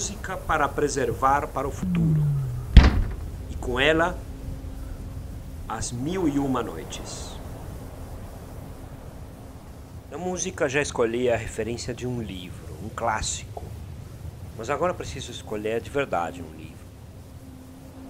música 0.00 0.34
para 0.34 0.66
preservar 0.66 1.46
para 1.48 1.68
o 1.68 1.70
futuro. 1.70 2.22
E 3.50 3.56
com 3.56 3.78
ela, 3.78 4.18
as 5.68 5.92
mil 5.92 6.26
e 6.26 6.38
uma 6.38 6.62
noites. 6.62 7.32
Na 10.10 10.16
música 10.16 10.70
já 10.70 10.80
escolhi 10.80 11.28
a 11.28 11.36
referência 11.36 11.92
de 11.92 12.06
um 12.06 12.22
livro, 12.22 12.74
um 12.82 12.88
clássico. 12.88 13.62
Mas 14.56 14.70
agora 14.70 14.94
preciso 14.94 15.30
escolher 15.30 15.82
de 15.82 15.90
verdade 15.90 16.42
um 16.42 16.56
livro. 16.56 16.86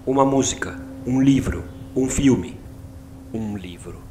Uma 0.05 0.23
música, 0.23 0.79
um 1.05 1.21
livro, 1.21 1.65
um 1.93 2.09
filme, 2.09 2.57
um 3.33 3.57
livro. 3.57 4.01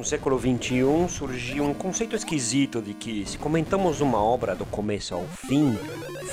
No 0.00 0.06
século 0.06 0.40
XXI 0.40 1.10
surgiu 1.10 1.62
um 1.62 1.74
conceito 1.74 2.16
esquisito 2.16 2.80
de 2.80 2.94
que, 2.94 3.26
se 3.26 3.36
comentamos 3.36 4.00
uma 4.00 4.16
obra 4.16 4.54
do 4.54 4.64
começo 4.64 5.14
ao 5.14 5.26
fim, 5.46 5.76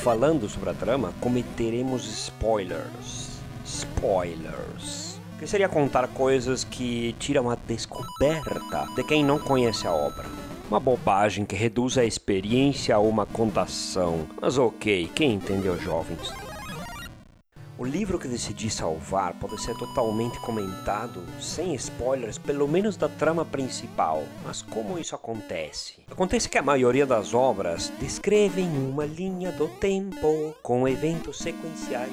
falando 0.02 0.48
sobre 0.48 0.70
a 0.70 0.74
trama, 0.74 1.14
cometeremos 1.20 2.06
spoilers. 2.08 3.42
spoilers, 3.66 5.20
que 5.38 5.46
seria 5.46 5.68
contar 5.68 6.08
coisas 6.08 6.64
que 6.64 7.14
tiram 7.20 7.50
a 7.50 7.56
descoberta 7.56 8.88
de 8.96 9.04
quem 9.04 9.22
não 9.22 9.38
conhece 9.38 9.86
a 9.86 9.92
obra. 9.92 10.28
Uma 10.70 10.80
bobagem 10.80 11.44
que 11.44 11.54
reduz 11.54 11.98
a 11.98 12.06
experiência 12.06 12.96
a 12.96 13.00
uma 13.00 13.26
contação. 13.26 14.26
Mas 14.42 14.58
ok, 14.58 15.12
quem 15.14 15.34
entendeu, 15.34 15.78
jovens? 15.78 16.32
O 17.80 17.86
livro 17.86 18.18
que 18.18 18.28
decidi 18.28 18.72
salvar 18.72 19.36
pode 19.36 19.62
ser 19.62 19.76
totalmente 19.76 20.40
comentado, 20.40 21.22
sem 21.40 21.76
spoilers, 21.76 22.40
pelo 22.40 22.68
menos 22.68 22.98
da 22.98 23.08
trama 23.08 23.46
principal. 23.46 24.24
Mas 24.44 24.64
como 24.64 24.98
isso 24.98 25.14
acontece? 25.14 25.94
Acontece 26.10 26.50
que 26.50 26.58
a 26.58 26.64
maioria 26.64 27.06
das 27.06 27.36
obras 27.36 27.94
descrevem 28.00 28.68
uma 28.68 29.06
linha 29.06 29.52
do 29.52 29.68
tempo 29.68 30.56
com 30.64 30.88
eventos 30.88 31.38
sequenciais. 31.38 32.12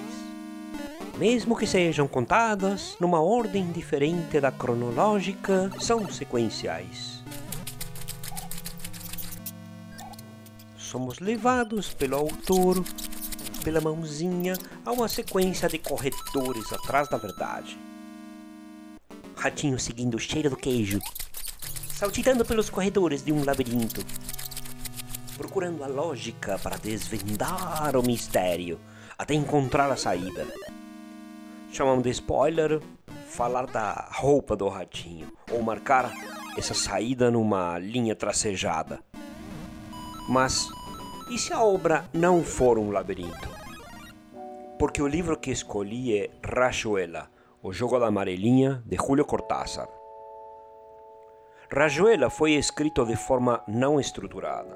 Mesmo 1.17 1.57
que 1.57 1.67
sejam 1.67 2.07
contadas 2.07 2.95
numa 3.01 3.23
ordem 3.23 3.73
diferente 3.73 4.39
da 4.39 4.53
cronológica, 4.53 5.71
são 5.81 6.07
sequenciais. 6.11 7.25
Somos 10.77 11.21
levados 11.21 11.95
pelo 11.95 12.17
autor 12.17 12.85
pela 13.65 13.81
mãozinha 13.81 14.55
a 14.85 14.93
uma 14.93 15.09
sequência 15.09 15.69
de 15.69 15.79
corredores 15.79 16.71
atrás 16.71 17.09
da 17.09 17.17
verdade. 17.17 17.79
Ratinho 19.35 19.79
seguindo 19.81 20.17
o 20.17 20.21
cheiro 20.21 20.51
do 20.51 20.57
queijo, 20.57 21.01
saltitando 21.93 22.45
pelos 22.45 22.69
corredores 22.69 23.25
de 23.25 23.33
um 23.33 23.43
labirinto, 23.43 24.05
procurando 25.39 25.83
a 25.83 25.87
lógica 25.87 26.59
para 26.59 26.77
desvendar 26.77 27.97
o 27.97 28.03
mistério 28.03 28.79
até 29.19 29.33
encontrar 29.33 29.91
a 29.91 29.97
saída. 29.97 30.47
Chamam 31.73 32.03
de 32.03 32.11
spoiler 32.11 32.81
falar 33.27 33.67
da 33.67 34.09
roupa 34.13 34.55
do 34.55 34.69
ratinho 34.69 35.33
ou 35.51 35.63
marcar 35.63 36.13
essa 36.57 36.75
saída 36.75 37.31
numa 37.31 37.79
linha 37.79 38.15
tracejada. 38.15 39.01
Mas 40.29 40.69
e 41.31 41.39
se 41.39 41.53
a 41.53 41.63
obra 41.63 42.05
não 42.13 42.45
for 42.45 42.79
um 42.79 42.91
labirinto? 42.91 43.54
Porque 44.85 45.01
o 45.01 45.07
livro 45.07 45.39
que 45.39 45.51
escolhi 45.51 46.15
é 46.15 46.31
Rajuela, 46.45 47.31
O 47.63 47.73
Jogo 47.73 47.99
da 47.99 48.09
Amarelinha, 48.09 48.83
de 48.85 48.99
Julio 48.99 49.25
Cortázar. 49.25 49.89
Rajuela 51.75 52.29
foi 52.29 52.53
escrito 52.53 53.03
de 53.07 53.17
forma 53.17 53.63
não 53.67 53.99
estruturada. 53.99 54.75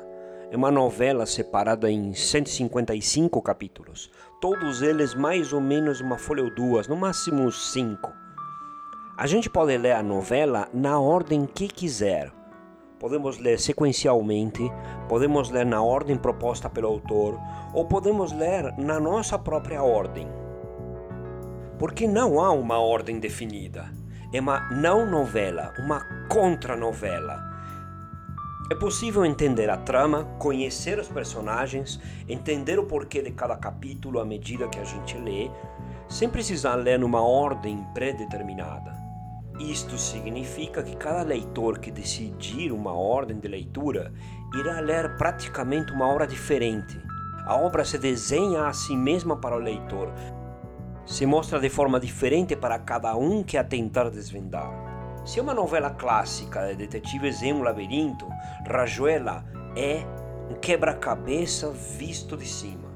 É 0.51 0.57
uma 0.57 0.71
novela 0.71 1.27
separada 1.27 1.91
em 1.91 2.15
155 2.15 3.43
capítulos, 3.43 4.11
todos 4.41 4.81
eles 4.81 5.13
mais 5.13 5.53
ou 5.53 5.61
menos 5.61 6.01
uma 6.01 6.17
folha 6.17 6.43
ou 6.43 6.55
duas, 6.55 6.89
no 6.89 6.97
máximo 6.97 7.53
cinco. 7.53 8.11
A 9.15 9.27
gente 9.27 9.51
pode 9.51 9.77
ler 9.77 9.93
a 9.93 10.03
novela 10.03 10.71
na 10.73 10.99
ordem 10.99 11.45
que 11.45 11.69
quiser, 11.69 12.33
Podemos 12.99 13.39
ler 13.39 13.61
sequencialmente, 13.61 14.61
podemos 15.09 15.51
ler 15.51 15.65
na 15.65 15.81
ordem 15.81 16.17
proposta 16.17 16.69
pelo 16.69 16.89
autor 16.89 17.39
ou 17.73 17.85
podemos 17.85 18.33
ler 18.33 18.75
na 18.77 18.99
nossa 18.99 19.39
própria 19.39 19.83
ordem. 19.83 20.27
Porque 21.79 22.09
não 22.09 22.41
há 22.41 22.51
uma 22.51 22.81
ordem 22.81 23.21
definida. 23.21 23.89
É 24.33 24.41
uma 24.41 24.69
não 24.71 25.09
novela, 25.09 25.73
uma 25.79 26.01
contranovela. 26.29 27.49
É 28.71 28.75
possível 28.75 29.25
entender 29.25 29.71
a 29.71 29.77
trama, 29.77 30.25
conhecer 30.39 30.99
os 30.99 31.09
personagens, 31.09 32.01
entender 32.29 32.79
o 32.81 32.85
porquê 32.85 33.23
de 33.23 33.31
cada 33.31 33.57
capítulo 33.57 34.19
à 34.19 34.25
medida 34.25 34.69
que 34.69 34.79
a 34.79 34.85
gente 34.85 35.17
lê, 35.17 35.49
sem 36.09 36.29
precisar 36.29 36.75
ler 36.75 36.99
numa 36.99 37.23
ordem 37.23 37.87
pré-determinada. 37.95 38.98
Isto 39.59 39.99
significa 39.99 40.85
que 40.85 40.95
cada 40.95 41.23
leitor 41.23 41.81
que 41.81 41.91
decidir 41.91 42.71
uma 42.71 42.93
ordem 42.93 43.41
de 43.41 43.49
leitura 43.49 44.13
irá 44.55 44.79
ler 44.79 45.17
praticamente 45.17 45.93
uma 45.93 46.07
obra 46.07 46.29
diferente. 46.29 46.97
A 47.45 47.57
obra 47.57 47.85
se 47.85 47.99
desenha 47.99 48.69
a 48.69 48.73
si 48.73 48.95
mesma 48.95 49.37
para 49.37 49.57
o 49.57 49.59
leitor, 49.59 50.13
se 51.05 51.27
mostra 51.27 51.59
de 51.59 51.69
forma 51.69 51.99
diferente 51.99 52.55
para 52.55 52.79
cada 52.79 53.17
um 53.17 53.43
que 53.43 53.57
a 53.57 53.65
tentar 53.65 54.11
desvendar. 54.11 54.71
Se 55.25 55.41
uma 55.41 55.53
novela 55.53 55.91
clássica 55.91 56.69
de 56.69 56.77
detetives 56.77 57.43
em 57.43 57.53
um 57.53 57.63
labirinto, 57.63 58.29
Rajuela 58.71 59.45
é 59.75 60.05
um 60.49 60.55
quebra-cabeça 60.55 61.71
visto 61.99 62.37
de 62.37 62.47
cima. 62.47 62.89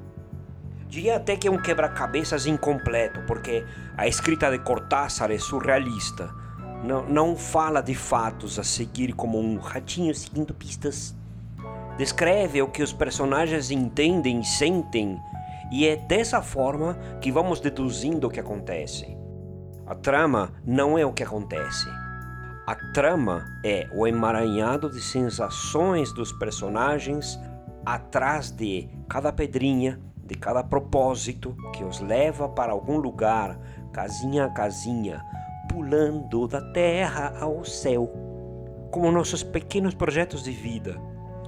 Diria 0.86 1.16
até 1.16 1.36
que 1.36 1.48
é 1.48 1.50
um 1.50 1.60
quebra-cabeças 1.60 2.46
incompleto, 2.46 3.20
porque 3.26 3.64
a 3.96 4.06
escrita 4.06 4.50
de 4.50 4.58
Cortázar 4.58 5.32
é 5.32 5.38
surrealista 5.38 6.41
não, 6.82 7.06
não 7.06 7.36
fala 7.36 7.80
de 7.80 7.94
fatos 7.94 8.58
a 8.58 8.64
seguir 8.64 9.12
como 9.12 9.38
um 9.38 9.58
ratinho 9.58 10.14
seguindo 10.14 10.52
pistas. 10.52 11.14
Descreve 11.96 12.60
o 12.62 12.68
que 12.68 12.82
os 12.82 12.92
personagens 12.92 13.70
entendem 13.70 14.40
e 14.40 14.44
sentem, 14.44 15.20
e 15.70 15.86
é 15.86 15.96
dessa 15.96 16.42
forma 16.42 16.94
que 17.20 17.30
vamos 17.30 17.60
deduzindo 17.60 18.26
o 18.26 18.30
que 18.30 18.40
acontece. 18.40 19.16
A 19.86 19.94
trama 19.94 20.52
não 20.64 20.98
é 20.98 21.04
o 21.04 21.12
que 21.12 21.22
acontece. 21.22 21.88
A 22.66 22.74
trama 22.92 23.44
é 23.64 23.88
o 23.92 24.06
emaranhado 24.06 24.90
de 24.90 25.00
sensações 25.00 26.12
dos 26.12 26.32
personagens 26.32 27.38
atrás 27.84 28.50
de 28.50 28.88
cada 29.08 29.32
pedrinha, 29.32 30.00
de 30.24 30.34
cada 30.34 30.62
propósito 30.62 31.56
que 31.74 31.84
os 31.84 32.00
leva 32.00 32.48
para 32.48 32.72
algum 32.72 32.96
lugar, 32.96 33.58
casinha 33.92 34.46
a 34.46 34.50
casinha, 34.50 35.22
pulando 35.72 36.46
da 36.46 36.60
terra 36.60 37.32
ao 37.40 37.64
céu. 37.64 38.12
Como 38.90 39.10
nossos 39.10 39.42
pequenos 39.42 39.94
projetos 39.94 40.42
de 40.42 40.50
vida, 40.50 41.00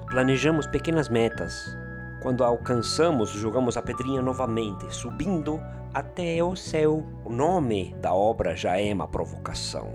planejamos 0.08 0.66
pequenas 0.66 1.10
metas. 1.10 1.76
Quando 2.22 2.42
alcançamos, 2.42 3.28
jogamos 3.28 3.76
a 3.76 3.82
pedrinha 3.82 4.22
novamente, 4.22 4.86
subindo 4.94 5.60
até 5.92 6.42
o 6.42 6.56
céu. 6.56 7.04
O 7.22 7.30
nome 7.30 7.94
da 8.00 8.14
obra 8.14 8.56
já 8.56 8.80
é 8.80 8.94
uma 8.94 9.06
provocação. 9.06 9.92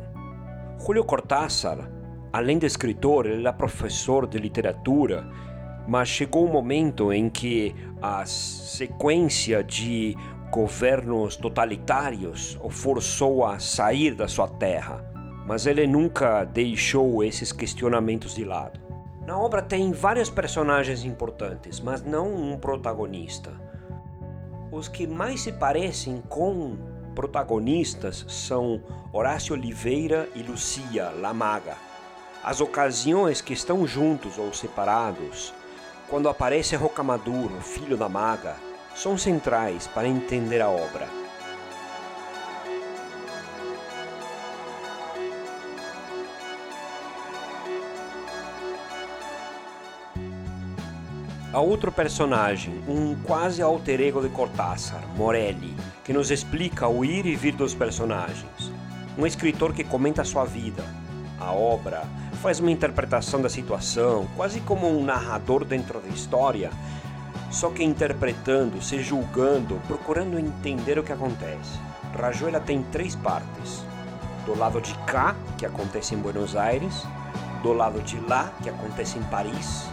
Julio 0.86 1.04
Cortázar, 1.04 1.90
além 2.32 2.60
de 2.60 2.68
escritor, 2.68 3.26
ele 3.26 3.42
era 3.42 3.52
professor 3.52 4.28
de 4.28 4.38
literatura, 4.38 5.28
mas 5.88 6.08
chegou 6.08 6.46
um 6.48 6.52
momento 6.52 7.12
em 7.12 7.30
que 7.30 7.76
a 8.00 8.24
sequência 8.28 9.64
de 9.64 10.16
governos 10.50 11.36
totalitários 11.36 12.58
o 12.62 12.70
forçou 12.70 13.46
a 13.46 13.60
sair 13.60 14.16
da 14.16 14.28
sua 14.28 14.48
terra, 14.48 15.06
mas 15.46 15.66
ele 15.66 15.86
nunca 15.86 16.44
deixou 16.44 17.24
esses 17.24 17.52
questionamentos 17.52 18.34
de 18.34 18.44
lado. 18.44 18.80
Na 19.26 19.38
obra 19.38 19.62
tem 19.62 19.92
vários 19.92 20.30
personagens 20.30 21.04
importantes, 21.06 21.80
mas 21.80 22.02
não 22.02 22.34
um 22.34 22.58
protagonista. 22.58 23.52
Os 24.72 24.88
que 24.88 25.06
mais 25.06 25.42
se 25.42 25.52
parecem 25.52 26.24
com 26.28 26.78
protagonistas 27.14 28.26
são 28.28 28.82
Horácio 29.14 29.54
Oliveira 29.54 30.28
e 30.36 30.42
Lucia 30.42 31.10
Lamaga. 31.12 31.76
As 32.44 32.62
ocasiões 32.62 33.42
que 33.42 33.54
estão 33.54 33.86
juntos 33.86 34.38
ou 34.38 34.52
separados, 34.54 35.54
quando 36.10 36.30
aparece 36.30 36.76
Rocamadouro, 36.76 37.62
filho 37.62 37.98
da 37.98 38.10
maga, 38.10 38.56
são 38.96 39.18
centrais 39.18 39.88
para 39.88 40.08
entender 40.08 40.62
a 40.62 40.70
obra. 40.70 41.08
Há 51.52 51.60
outro 51.60 51.92
personagem, 51.92 52.80
um 52.88 53.16
quase 53.24 53.60
alter 53.60 54.00
ego 54.02 54.22
de 54.22 54.30
Cortázar, 54.30 55.02
Morelli, 55.16 55.76
que 56.04 56.14
nos 56.14 56.30
explica 56.30 56.88
o 56.88 57.04
ir 57.04 57.26
e 57.26 57.36
vir 57.36 57.56
dos 57.56 57.74
personagens. 57.74 58.72
Um 59.18 59.26
escritor 59.26 59.74
que 59.74 59.84
comenta 59.84 60.24
sua 60.24 60.46
vida, 60.46 60.84
a 61.40 61.52
obra, 61.52 62.04
faz 62.42 62.60
uma 62.60 62.70
interpretação 62.70 63.42
da 63.42 63.50
situação, 63.50 64.28
quase 64.36 64.62
como 64.62 64.88
um 64.88 65.04
narrador 65.04 65.66
dentro 65.66 66.00
da 66.00 66.10
história, 66.10 66.70
só 67.52 67.70
que 67.70 67.84
interpretando, 67.84 68.82
se 68.82 69.02
julgando, 69.02 69.82
procurando 69.88 70.40
entender 70.40 71.00
o 71.00 71.04
que 71.04 71.12
acontece. 71.12 71.80
Rajuela 72.18 72.60
tem 72.60 72.84
três 72.92 73.16
partes: 73.16 73.84
do 74.46 74.58
lado 74.58 74.82
de 74.82 74.94
cá, 75.06 75.36
que 75.58 75.66
acontece 75.66 76.16
em 76.16 76.20
Buenos 76.20 76.56
Aires, 76.56 77.06
do 77.64 77.74
lado 77.74 78.02
de 78.02 78.20
lá, 78.22 78.52
que 78.62 78.70
acontece 78.70 79.18
em 79.18 79.24
Paris, 79.24 79.86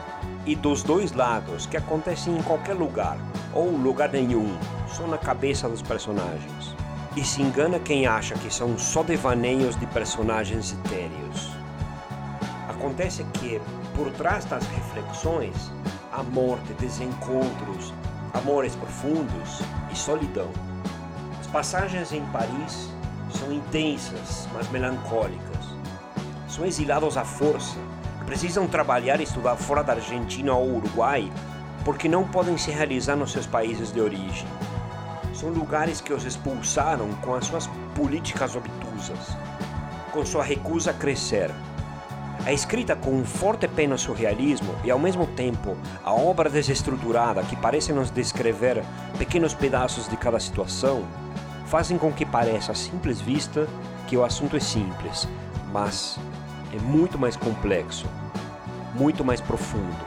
e 0.45 0.55
dos 0.55 0.83
dois 0.83 1.13
lados, 1.13 1.67
que 1.67 1.77
acontecem 1.77 2.37
em 2.37 2.43
qualquer 2.43 2.75
lugar, 2.75 3.17
ou 3.53 3.71
lugar 3.71 4.11
nenhum, 4.11 4.57
só 4.89 5.07
na 5.07 5.19
cabeça 5.19 5.69
dos 5.69 5.83
personagens. 5.83 6.77
E 7.17 7.25
se 7.25 7.43
engana 7.43 7.79
quem 7.79 8.07
acha 8.07 8.35
que 8.35 8.53
são 8.53 8.77
só 8.79 9.03
devaneios 9.03 9.75
de 9.77 9.87
personagens 9.87 10.73
etéreos. 10.85 11.51
Acontece 12.69 13.25
que, 13.35 13.61
por 13.95 14.11
trás 14.13 14.45
das 14.45 14.67
reflexões, 14.67 15.73
a 16.17 16.23
morte, 16.23 16.73
desencontros, 16.75 17.93
amores 18.33 18.75
profundos 18.75 19.61
e 19.93 19.97
solidão. 19.97 20.49
As 21.39 21.47
passagens 21.47 22.11
em 22.11 22.25
Paris 22.27 22.91
são 23.31 23.53
intensas, 23.53 24.49
mas 24.55 24.69
melancólicas. 24.71 25.67
São 26.49 26.65
exilados 26.65 27.19
à 27.19 27.25
força, 27.25 27.77
precisam 28.25 28.67
trabalhar 28.67 29.21
e 29.21 29.25
estudar 29.25 29.57
fora 29.57 29.85
da 29.85 29.93
Argentina 29.93 30.55
ou 30.55 30.77
Uruguai 30.77 31.31
porque 31.85 32.09
não 32.09 32.27
podem 32.27 32.57
se 32.57 32.71
realizar 32.71 33.15
nos 33.15 33.31
seus 33.31 33.47
países 33.47 33.93
de 33.93 34.01
origem. 34.01 34.49
São 35.35 35.51
lugares 35.51 36.01
que 36.01 36.13
os 36.13 36.25
expulsaram 36.25 37.13
com 37.23 37.35
as 37.35 37.47
suas 37.47 37.69
políticas 37.95 38.57
obtusas, 38.57 39.37
com 40.13 40.25
sua 40.25 40.43
recusa 40.43 40.91
a 40.93 40.95
crescer. 40.95 41.51
A 42.47 42.53
escrita 42.53 42.95
com 42.95 43.11
um 43.11 43.25
forte 43.25 43.67
pena 43.67 43.99
surrealismo 43.99 44.73
e 44.85 44.91
ao 44.93 45.01
mesmo 45.01 45.27
tempo 45.27 45.77
a 46.05 46.13
obra 46.13 46.49
desestruturada 46.49 47.43
que 47.43 47.57
parece 47.57 47.93
nos 47.93 48.09
descrever 48.09 48.85
pequenos 49.19 49.53
pedaços 49.53 50.09
de 50.09 50.17
cada 50.17 50.39
situação 50.39 51.05
fazem 51.67 51.99
com 51.99 52.13
que 52.13 52.25
pareça 52.25 52.71
à 52.71 52.75
simples 52.77 53.21
vista 53.21 53.67
que 54.07 54.17
o 54.17 54.23
assunto 54.23 54.57
é 54.57 54.61
simples, 54.61 55.29
mas 55.73 56.21
é 56.73 56.79
muito 56.79 57.19
mais 57.19 57.37
complexo, 57.37 58.07
muito 58.95 59.25
mais 59.25 59.41
profundo. 59.41 60.05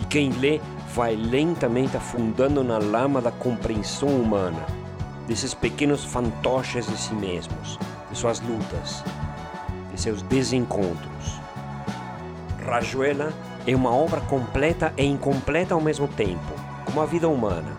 E 0.00 0.06
quem 0.06 0.30
lê 0.30 0.62
vai 0.94 1.14
lentamente 1.14 1.94
afundando 1.94 2.64
na 2.64 2.78
lama 2.78 3.20
da 3.20 3.30
compreensão 3.30 4.08
humana, 4.08 4.64
desses 5.28 5.52
pequenos 5.52 6.06
fantoches 6.06 6.86
de 6.86 6.96
si 6.96 7.12
mesmos, 7.12 7.78
de 8.10 8.16
suas 8.16 8.40
lutas, 8.40 9.04
de 9.92 10.00
seus 10.00 10.22
desencontros. 10.22 11.41
Rajuela 12.64 13.32
é 13.66 13.74
uma 13.74 13.94
obra 13.94 14.20
completa 14.20 14.92
e 14.96 15.04
incompleta 15.04 15.74
ao 15.74 15.80
mesmo 15.80 16.06
tempo, 16.06 16.52
como 16.84 17.00
a 17.00 17.06
vida 17.06 17.28
humana. 17.28 17.76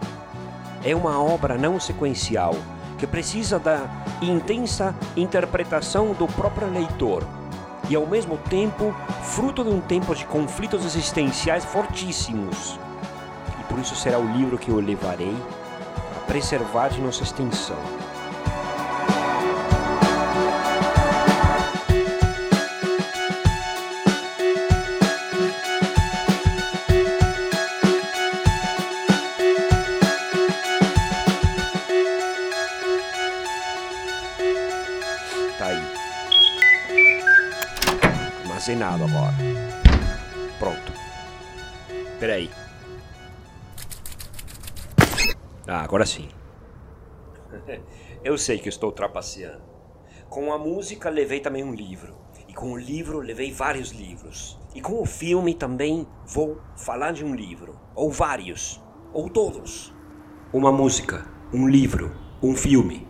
É 0.84 0.96
uma 0.96 1.22
obra 1.22 1.58
não 1.58 1.80
sequencial 1.80 2.56
que 2.98 3.08
precisa 3.08 3.58
da 3.58 3.88
intensa 4.22 4.96
interpretação 5.16 6.14
do 6.14 6.28
próprio 6.28 6.70
leitor 6.70 7.24
e 7.90 7.96
ao 7.96 8.06
mesmo 8.06 8.38
tempo 8.50 8.94
fruto 9.24 9.64
de 9.64 9.70
um 9.70 9.82
tempo 9.82 10.16
de 10.16 10.26
conflitos 10.26 10.86
existenciais 10.86 11.66
fortíssimos. 11.66 12.80
E 13.60 13.64
por 13.66 13.80
isso 13.80 13.96
será 13.96 14.20
o 14.20 14.32
livro 14.32 14.58
que 14.58 14.70
eu 14.70 14.80
levarei 14.80 15.36
a 16.16 16.20
preservar 16.26 16.90
de 16.90 17.02
nossa 17.02 17.24
extensão. 17.24 17.78
Armazenado 38.64 39.04
agora. 39.04 39.34
Pronto. 40.58 40.94
Peraí. 42.18 42.50
Ah, 45.68 45.82
agora 45.82 46.06
sim. 46.06 46.30
Eu 48.24 48.38
sei 48.38 48.60
que 48.60 48.70
estou 48.70 48.94
trapaceando. 48.94 49.64
Com 50.30 50.54
a 50.54 50.58
música 50.58 51.10
levei 51.10 51.42
também 51.42 51.62
um 51.62 51.74
livro. 51.74 52.16
E 52.48 52.54
com 52.54 52.72
o 52.72 52.78
livro 52.78 53.20
levei 53.20 53.52
vários 53.52 53.92
livros. 53.92 54.58
E 54.74 54.80
com 54.80 55.02
o 55.02 55.06
filme 55.06 55.54
também 55.54 56.08
vou 56.26 56.62
falar 56.78 57.12
de 57.12 57.26
um 57.26 57.36
livro. 57.36 57.78
Ou 57.94 58.10
vários. 58.10 58.82
Ou 59.12 59.30
todos. 59.30 59.94
Uma 60.54 60.72
música, 60.72 61.28
um 61.54 61.68
livro, 61.68 62.16
um 62.42 62.56
filme. 62.56 63.06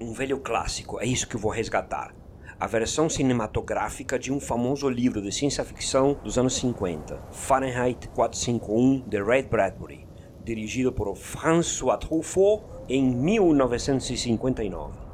Um 0.00 0.12
velho 0.12 0.40
clássico, 0.40 0.98
é 0.98 1.06
isso 1.06 1.28
que 1.28 1.36
eu 1.36 1.40
vou 1.40 1.52
resgatar. 1.52 2.19
A 2.60 2.66
versão 2.66 3.08
cinematográfica 3.08 4.18
de 4.18 4.30
um 4.30 4.38
famoso 4.38 4.86
livro 4.86 5.22
de 5.22 5.32
ciência 5.32 5.64
ficção 5.64 6.20
dos 6.22 6.36
anos 6.36 6.56
50, 6.56 7.16
Fahrenheit 7.32 8.06
451, 8.08 9.08
de 9.08 9.22
Ray 9.22 9.44
Bradbury, 9.44 10.06
dirigido 10.44 10.92
por 10.92 11.16
François 11.16 11.96
Truffaut 11.96 12.62
em 12.86 13.02
1959. 13.02 15.08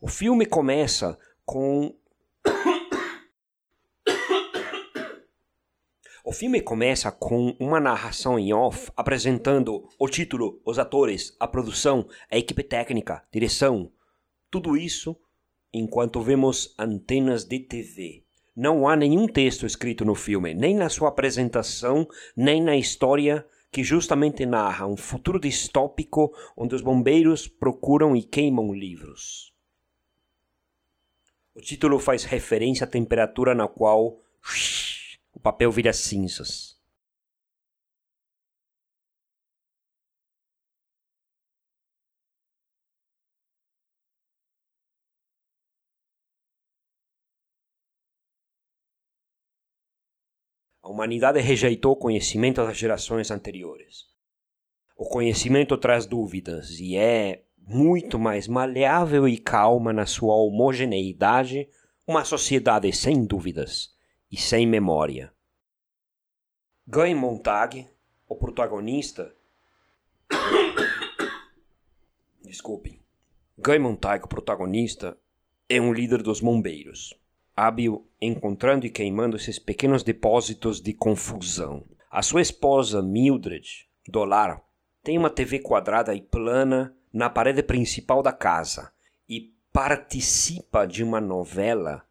O 0.00 0.08
filme 0.08 0.44
começa 0.44 1.16
com. 1.44 1.94
O 6.24 6.30
filme 6.32 6.60
começa 6.60 7.10
com 7.10 7.56
uma 7.58 7.80
narração 7.80 8.38
em 8.38 8.52
off 8.52 8.92
apresentando 8.96 9.88
o 9.98 10.08
título, 10.08 10.62
os 10.64 10.78
atores, 10.78 11.36
a 11.40 11.48
produção, 11.48 12.06
a 12.30 12.38
equipe 12.38 12.62
técnica, 12.62 13.24
direção. 13.32 13.90
Tudo 14.48 14.76
isso 14.76 15.16
enquanto 15.72 16.20
vemos 16.20 16.74
antenas 16.78 17.44
de 17.44 17.58
TV. 17.58 18.24
Não 18.54 18.86
há 18.86 18.94
nenhum 18.94 19.26
texto 19.26 19.66
escrito 19.66 20.04
no 20.04 20.14
filme, 20.14 20.54
nem 20.54 20.76
na 20.76 20.88
sua 20.88 21.08
apresentação, 21.08 22.06
nem 22.36 22.62
na 22.62 22.76
história 22.76 23.44
que 23.72 23.82
justamente 23.82 24.44
narra 24.44 24.86
um 24.86 24.96
futuro 24.96 25.40
distópico 25.40 26.30
onde 26.54 26.74
os 26.74 26.82
bombeiros 26.82 27.48
procuram 27.48 28.14
e 28.14 28.22
queimam 28.22 28.72
livros. 28.74 29.51
O 31.62 31.64
título 31.64 32.00
faz 32.00 32.24
referência 32.24 32.84
à 32.84 32.90
temperatura 32.90 33.54
na 33.54 33.68
qual 33.68 34.20
o 35.32 35.38
papel 35.40 35.70
vira 35.70 35.92
cinzas. 35.92 36.76
A 50.82 50.88
humanidade 50.88 51.38
rejeitou 51.38 51.92
o 51.92 51.96
conhecimento 51.96 52.56
das 52.56 52.76
gerações 52.76 53.30
anteriores. 53.30 54.08
O 54.96 55.08
conhecimento 55.08 55.78
traz 55.78 56.06
dúvidas 56.06 56.80
e 56.80 56.96
é 56.96 57.44
muito 57.66 58.18
mais 58.18 58.48
maleável 58.48 59.28
e 59.28 59.38
calma 59.38 59.92
na 59.92 60.06
sua 60.06 60.34
homogeneidade, 60.34 61.68
uma 62.06 62.24
sociedade 62.24 62.92
sem 62.92 63.24
dúvidas 63.24 63.94
e 64.30 64.36
sem 64.36 64.66
memória. 64.66 65.32
Guy 66.86 67.14
Montag, 67.14 67.88
o 68.28 68.36
protagonista. 68.36 69.34
Desculpem. 72.42 73.00
Guy 73.56 73.78
Montag, 73.78 74.24
o 74.24 74.28
protagonista, 74.28 75.16
é 75.68 75.80
um 75.80 75.92
líder 75.92 76.22
dos 76.22 76.40
bombeiros, 76.40 77.14
hábil 77.56 78.06
encontrando 78.20 78.84
e 78.84 78.90
queimando 78.90 79.36
esses 79.36 79.58
pequenos 79.58 80.02
depósitos 80.02 80.80
de 80.80 80.92
confusão. 80.92 81.86
A 82.10 82.22
sua 82.22 82.42
esposa, 82.42 83.00
Mildred, 83.00 83.88
do 84.08 84.24
lar, 84.24 84.62
tem 85.02 85.16
uma 85.16 85.30
TV 85.30 85.60
quadrada 85.60 86.14
e 86.14 86.20
plana 86.20 86.94
na 87.12 87.28
parede 87.28 87.62
principal 87.62 88.22
da 88.22 88.32
casa 88.32 88.90
e 89.28 89.52
participa 89.72 90.86
de 90.86 91.04
uma 91.04 91.20
novela 91.20 92.04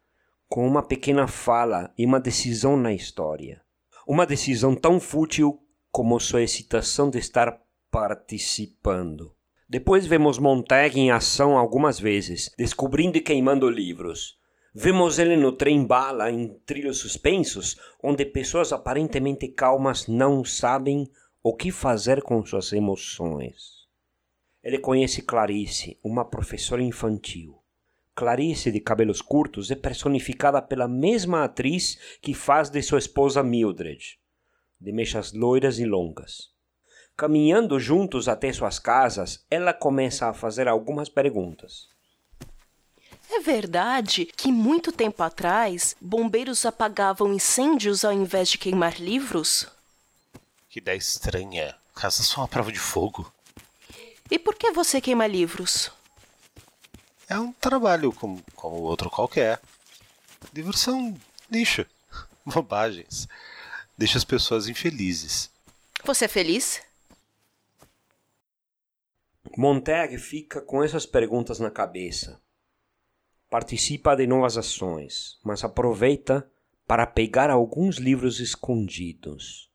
com 0.48 0.66
uma 0.66 0.82
pequena 0.82 1.26
fala 1.26 1.92
e 1.96 2.04
uma 2.04 2.20
decisão 2.20 2.76
na 2.76 2.92
história. 2.92 3.62
Uma 4.06 4.26
decisão 4.26 4.74
tão 4.74 5.00
fútil 5.00 5.60
como 5.90 6.20
sua 6.20 6.42
excitação 6.42 7.08
de 7.10 7.18
estar 7.18 7.60
participando. 7.90 9.34
Depois 9.68 10.06
vemos 10.06 10.38
Montag 10.38 10.98
em 10.98 11.10
ação 11.10 11.56
algumas 11.56 11.98
vezes, 11.98 12.50
descobrindo 12.58 13.16
e 13.16 13.20
queimando 13.20 13.70
livros. 13.70 14.38
Vemos 14.74 15.18
ele 15.18 15.36
no 15.36 15.52
trem-bala 15.52 16.30
em 16.30 16.48
trilhos 16.66 16.98
suspensos, 16.98 17.78
onde 18.02 18.24
pessoas 18.24 18.72
aparentemente 18.72 19.48
calmas 19.48 20.06
não 20.06 20.44
sabem 20.44 21.08
o 21.42 21.54
que 21.54 21.70
fazer 21.70 22.22
com 22.22 22.44
suas 22.44 22.72
emoções. 22.72 23.81
Ele 24.62 24.78
conhece 24.78 25.22
Clarice, 25.22 25.98
uma 26.04 26.24
professora 26.24 26.82
infantil. 26.82 27.58
Clarice, 28.14 28.70
de 28.70 28.78
cabelos 28.78 29.20
curtos, 29.20 29.70
é 29.70 29.74
personificada 29.74 30.62
pela 30.62 30.86
mesma 30.86 31.44
atriz 31.44 31.98
que 32.20 32.32
faz 32.32 32.70
de 32.70 32.80
sua 32.82 32.98
esposa 32.98 33.42
Mildred, 33.42 34.18
de 34.80 34.92
mechas 34.92 35.32
loiras 35.32 35.78
e 35.78 35.84
longas. 35.84 36.50
Caminhando 37.16 37.80
juntos 37.80 38.28
até 38.28 38.52
suas 38.52 38.78
casas, 38.78 39.44
ela 39.50 39.72
começa 39.72 40.28
a 40.28 40.34
fazer 40.34 40.68
algumas 40.68 41.08
perguntas. 41.08 41.88
É 43.30 43.40
verdade 43.40 44.26
que 44.26 44.52
muito 44.52 44.92
tempo 44.92 45.22
atrás 45.22 45.96
bombeiros 46.00 46.66
apagavam 46.66 47.32
incêndios 47.32 48.04
ao 48.04 48.12
invés 48.12 48.50
de 48.50 48.58
queimar 48.58 49.00
livros? 49.00 49.66
Que 50.68 50.78
ideia 50.78 50.96
estranha. 50.96 51.74
Casas 51.94 52.26
são 52.26 52.42
uma 52.42 52.48
prova 52.48 52.70
de 52.70 52.78
fogo. 52.78 53.32
E 54.32 54.38
por 54.38 54.54
que 54.54 54.70
você 54.70 54.98
queima 54.98 55.26
livros? 55.26 55.92
É 57.28 57.38
um 57.38 57.52
trabalho 57.52 58.10
como, 58.14 58.42
como 58.54 58.76
outro 58.76 59.10
qualquer. 59.10 59.60
Diversão 60.50 61.14
lixo. 61.50 61.84
Bobagens. 62.46 63.28
Deixa 63.94 64.16
as 64.16 64.24
pessoas 64.24 64.68
infelizes. 64.68 65.50
Você 66.02 66.24
é 66.24 66.28
feliz? 66.28 66.80
Montag 69.54 70.16
fica 70.16 70.62
com 70.62 70.82
essas 70.82 71.04
perguntas 71.04 71.58
na 71.58 71.70
cabeça. 71.70 72.40
Participa 73.50 74.16
de 74.16 74.26
novas 74.26 74.56
ações, 74.56 75.38
mas 75.44 75.62
aproveita 75.62 76.50
para 76.86 77.06
pegar 77.06 77.50
alguns 77.50 77.98
livros 77.98 78.40
escondidos. 78.40 79.70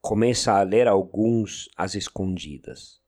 Começa 0.00 0.52
a 0.52 0.64
ler 0.64 0.88
alguns 0.88 1.68
às 1.76 1.94
escondidas. 1.94 3.03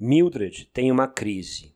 Mildred 0.00 0.66
tem 0.72 0.92
uma 0.92 1.08
crise. 1.08 1.74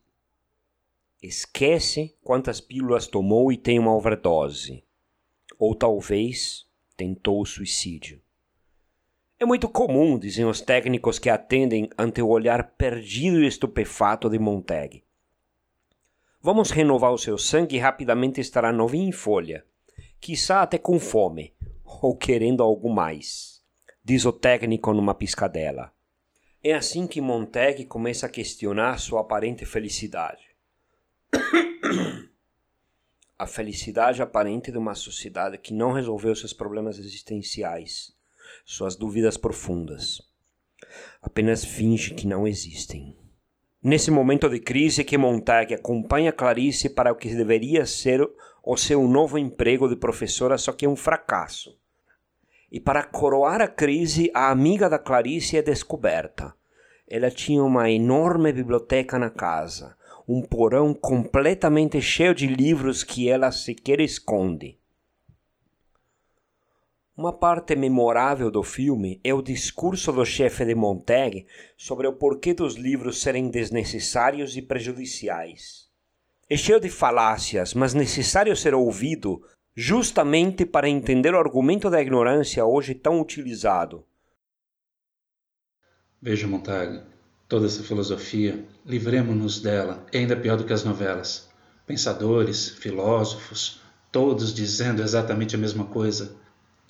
Esquece 1.20 2.14
quantas 2.22 2.60
pílulas 2.60 3.08
tomou 3.08 3.50
e 3.50 3.56
tem 3.56 3.80
uma 3.80 3.96
overdose. 3.96 4.84
Ou 5.58 5.74
talvez 5.74 6.64
tentou 6.96 7.40
o 7.40 7.44
suicídio. 7.44 8.22
É 9.40 9.44
muito 9.44 9.68
comum, 9.68 10.16
dizem 10.16 10.44
os 10.44 10.60
técnicos 10.60 11.18
que 11.18 11.28
atendem 11.28 11.90
ante 11.98 12.22
o 12.22 12.28
olhar 12.28 12.76
perdido 12.76 13.42
e 13.42 13.46
estupefato 13.48 14.30
de 14.30 14.38
Montag. 14.38 15.02
Vamos 16.40 16.70
renovar 16.70 17.12
o 17.12 17.18
seu 17.18 17.36
sangue 17.36 17.74
e 17.74 17.80
rapidamente 17.80 18.40
estará 18.40 18.72
novinho 18.72 19.08
em 19.08 19.12
folha, 19.12 19.66
quiçá 20.20 20.62
até 20.62 20.78
com 20.78 21.00
fome, 21.00 21.52
ou 22.00 22.16
querendo 22.16 22.62
algo 22.62 22.88
mais, 22.88 23.60
diz 24.04 24.24
o 24.24 24.32
técnico 24.32 24.92
numa 24.92 25.12
piscadela. 25.12 25.92
É 26.64 26.74
assim 26.74 27.08
que 27.08 27.20
Montag 27.20 27.84
começa 27.86 28.26
a 28.26 28.28
questionar 28.28 28.96
sua 28.98 29.22
aparente 29.22 29.66
felicidade. 29.66 30.42
a 33.36 33.46
felicidade 33.48 34.22
aparente 34.22 34.70
de 34.70 34.78
uma 34.78 34.94
sociedade 34.94 35.58
que 35.58 35.74
não 35.74 35.90
resolveu 35.90 36.36
seus 36.36 36.52
problemas 36.52 37.00
existenciais 37.00 38.14
suas 38.64 38.94
dúvidas 38.94 39.36
profundas. 39.36 40.22
Apenas 41.20 41.64
finge 41.64 42.14
que 42.14 42.28
não 42.28 42.46
existem. 42.46 43.16
Nesse 43.82 44.12
momento 44.12 44.48
de 44.48 44.60
crise 44.60 45.02
que 45.02 45.18
Montag 45.18 45.74
acompanha 45.74 46.32
Clarice 46.32 46.88
para 46.88 47.12
o 47.12 47.16
que 47.16 47.34
deveria 47.34 47.84
ser 47.86 48.20
o 48.62 48.76
seu 48.76 49.08
novo 49.08 49.36
emprego 49.36 49.88
de 49.88 49.96
professora, 49.96 50.56
só 50.56 50.72
que 50.72 50.84
é 50.84 50.88
um 50.88 50.94
fracasso. 50.94 51.76
E 52.72 52.80
para 52.80 53.02
coroar 53.02 53.60
a 53.60 53.68
crise, 53.68 54.30
a 54.32 54.50
amiga 54.50 54.88
da 54.88 54.98
Clarice 54.98 55.58
é 55.58 55.62
descoberta. 55.62 56.54
Ela 57.06 57.30
tinha 57.30 57.62
uma 57.62 57.90
enorme 57.90 58.50
biblioteca 58.50 59.18
na 59.18 59.28
casa, 59.28 59.94
um 60.26 60.40
porão 60.40 60.94
completamente 60.94 62.00
cheio 62.00 62.34
de 62.34 62.46
livros 62.46 63.04
que 63.04 63.28
ela 63.28 63.52
sequer 63.52 64.00
esconde. 64.00 64.78
Uma 67.14 67.34
parte 67.34 67.76
memorável 67.76 68.50
do 68.50 68.62
filme 68.62 69.20
é 69.22 69.34
o 69.34 69.42
discurso 69.42 70.10
do 70.10 70.24
chefe 70.24 70.64
de 70.64 70.74
Montag 70.74 71.46
sobre 71.76 72.06
o 72.06 72.14
porquê 72.14 72.54
dos 72.54 72.76
livros 72.76 73.20
serem 73.20 73.50
desnecessários 73.50 74.56
e 74.56 74.62
prejudiciais. 74.62 75.90
É 76.48 76.56
cheio 76.56 76.80
de 76.80 76.88
falácias, 76.88 77.74
mas 77.74 77.92
necessário 77.92 78.56
ser 78.56 78.72
ouvido 78.74 79.42
justamente 79.74 80.64
para 80.66 80.88
entender 80.88 81.34
o 81.34 81.38
argumento 81.38 81.88
da 81.88 82.00
ignorância 82.00 82.64
hoje 82.64 82.94
tão 82.94 83.20
utilizado. 83.20 84.04
Veja, 86.20 86.46
Montag, 86.46 87.02
toda 87.48 87.66
essa 87.66 87.82
filosofia, 87.82 88.64
livremos-nos 88.86 89.60
dela, 89.60 90.06
é 90.12 90.18
ainda 90.18 90.36
pior 90.36 90.56
do 90.56 90.64
que 90.64 90.72
as 90.72 90.84
novelas. 90.84 91.50
Pensadores, 91.86 92.68
filósofos, 92.68 93.80
todos 94.10 94.54
dizendo 94.54 95.02
exatamente 95.02 95.56
a 95.56 95.58
mesma 95.58 95.84
coisa 95.84 96.40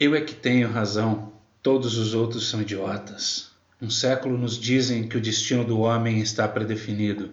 eu 0.04 0.16
é 0.16 0.20
que 0.20 0.34
tenho 0.34 0.68
razão, 0.68 1.32
todos 1.62 1.96
os 1.96 2.12
outros 2.12 2.48
são 2.48 2.60
idiotas. 2.60 3.52
Um 3.80 3.88
século 3.88 4.36
nos 4.36 4.58
dizem 4.58 5.06
que 5.06 5.16
o 5.16 5.20
destino 5.20 5.64
do 5.64 5.78
homem 5.78 6.18
está 6.18 6.48
predefinido. 6.48 7.30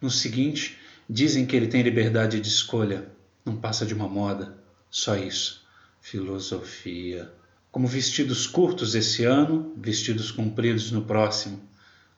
No 0.00 0.10
seguinte, 0.10 0.78
dizem 1.06 1.44
que 1.44 1.54
ele 1.54 1.66
tem 1.66 1.82
liberdade 1.82 2.40
de 2.40 2.48
escolha. 2.48 3.06
Não 3.44 3.54
passa 3.54 3.84
de 3.84 3.92
uma 3.92 4.08
moda. 4.08 4.55
Só 4.96 5.14
isso. 5.14 5.62
Filosofia. 6.00 7.30
Como 7.70 7.86
vestidos 7.86 8.46
curtos 8.46 8.94
esse 8.94 9.24
ano, 9.24 9.74
vestidos 9.76 10.30
compridos 10.30 10.90
no 10.90 11.02
próximo. 11.02 11.60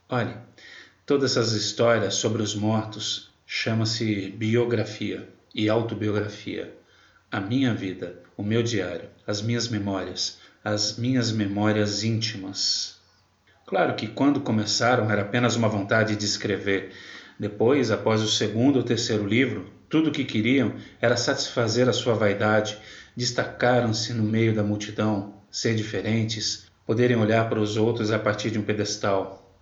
Olhe, 0.08 0.36
todas 1.04 1.32
essas 1.32 1.54
histórias 1.54 2.14
sobre 2.14 2.40
os 2.40 2.54
mortos 2.54 3.32
chama-se 3.44 4.30
biografia 4.30 5.28
e 5.52 5.68
autobiografia. 5.68 6.72
A 7.32 7.40
minha 7.40 7.74
vida 7.74 8.22
o 8.36 8.44
meu 8.44 8.62
diário, 8.62 9.08
as 9.26 9.42
minhas 9.42 9.66
memórias, 9.66 10.38
as 10.62 10.96
minhas 10.96 11.32
memórias 11.32 12.04
íntimas. 12.04 13.00
Claro 13.66 13.96
que 13.96 14.06
quando 14.06 14.40
começaram 14.40 15.10
era 15.10 15.22
apenas 15.22 15.56
uma 15.56 15.68
vontade 15.68 16.14
de 16.14 16.24
escrever. 16.24 16.92
Depois, 17.40 17.90
após 17.90 18.22
o 18.22 18.28
segundo 18.28 18.76
ou 18.76 18.84
terceiro 18.84 19.26
livro, 19.26 19.77
tudo 19.88 20.09
o 20.09 20.12
que 20.12 20.24
queriam 20.24 20.74
era 21.01 21.16
satisfazer 21.16 21.88
a 21.88 21.92
sua 21.92 22.14
vaidade, 22.14 22.79
destacaram-se 23.16 24.12
no 24.12 24.22
meio 24.22 24.55
da 24.55 24.62
multidão, 24.62 25.35
ser 25.51 25.74
diferentes, 25.74 26.66
poderem 26.87 27.16
olhar 27.16 27.48
para 27.48 27.61
os 27.61 27.77
outros 27.77 28.11
a 28.11 28.18
partir 28.18 28.51
de 28.51 28.59
um 28.59 28.62
pedestal. 28.62 29.57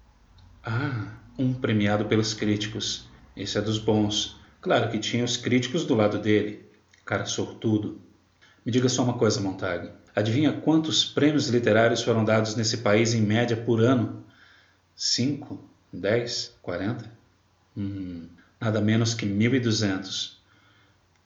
Ah, 0.65 1.15
um 1.39 1.55
premiado 1.55 2.07
pelos 2.07 2.35
críticos. 2.35 3.09
Esse 3.37 3.59
é 3.59 3.61
dos 3.61 3.79
bons. 3.79 4.37
Claro 4.61 4.91
que 4.91 4.99
tinha 4.99 5.25
os 5.25 5.37
críticos 5.37 5.85
do 5.85 5.95
lado 5.95 6.19
dele. 6.19 6.65
Cara 7.05 7.25
sortudo. 7.25 8.01
Me 8.65 8.73
diga 8.73 8.89
só 8.89 9.05
uma 9.05 9.15
coisa, 9.15 9.41
Montag. 9.41 9.91
Adivinha 10.15 10.53
quantos 10.53 11.05
prêmios 11.05 11.49
literários 11.49 12.03
foram 12.03 12.25
dados 12.25 12.57
nesse 12.57 12.79
país 12.79 13.15
em 13.15 13.21
média 13.21 13.57
por 13.57 13.81
ano? 13.81 14.25
Cinco? 14.95 15.63
Dez? 15.93 16.57
Quarenta? 16.63 17.13
Hum, 17.77 18.29
nada 18.61 18.81
menos 18.81 19.15
que 19.15 19.27
mil 19.27 19.55
e 19.55 19.61
duzentos. 19.61 20.41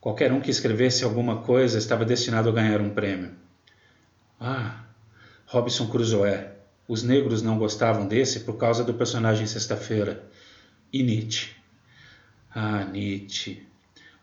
Qualquer 0.00 0.32
um 0.32 0.40
que 0.40 0.50
escrevesse 0.50 1.04
alguma 1.04 1.42
coisa 1.42 1.78
estava 1.78 2.04
destinado 2.04 2.48
a 2.48 2.52
ganhar 2.52 2.80
um 2.80 2.90
prêmio. 2.90 3.32
Ah, 4.38 4.84
Robinson 5.46 5.88
Crusoe. 5.88 6.48
Os 6.88 7.02
negros 7.02 7.42
não 7.42 7.58
gostavam 7.58 8.08
desse 8.08 8.40
por 8.40 8.56
causa 8.56 8.82
do 8.82 8.94
personagem 8.94 9.46
Sexta-feira. 9.46 10.24
E 10.92 11.02
Nietzsche. 11.02 11.50
Ah, 12.54 12.84
Nietzsche. 12.84 13.66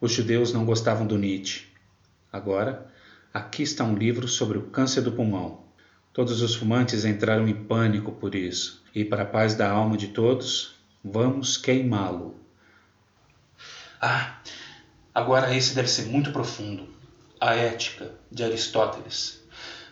Os 0.01 0.11
judeus 0.11 0.51
não 0.51 0.65
gostavam 0.65 1.05
do 1.07 1.17
Nietzsche. 1.17 1.67
Agora, 2.31 2.91
Aqui 3.37 3.61
está 3.61 3.83
um 3.83 3.95
livro 3.95 4.27
sobre 4.27 4.57
o 4.57 4.63
câncer 4.63 5.01
do 5.01 5.11
pulmão. 5.11 5.59
Todos 6.11 6.41
os 6.41 6.55
fumantes 6.55 7.05
entraram 7.05 7.47
em 7.47 7.53
pânico 7.53 8.11
por 8.11 8.33
isso, 8.33 8.83
e 8.95 9.05
para 9.05 9.21
a 9.21 9.27
paz 9.27 9.53
da 9.53 9.69
alma 9.69 9.95
de 9.95 10.07
todos, 10.07 10.73
vamos 11.03 11.55
queimá-lo. 11.55 12.35
Ah, 13.99 14.37
agora 15.13 15.55
esse 15.55 15.73
deve 15.73 15.87
ser 15.87 16.05
muito 16.05 16.31
profundo. 16.31 16.95
A 17.39 17.55
Ética, 17.55 18.11
de 18.31 18.43
Aristóteles. 18.43 19.43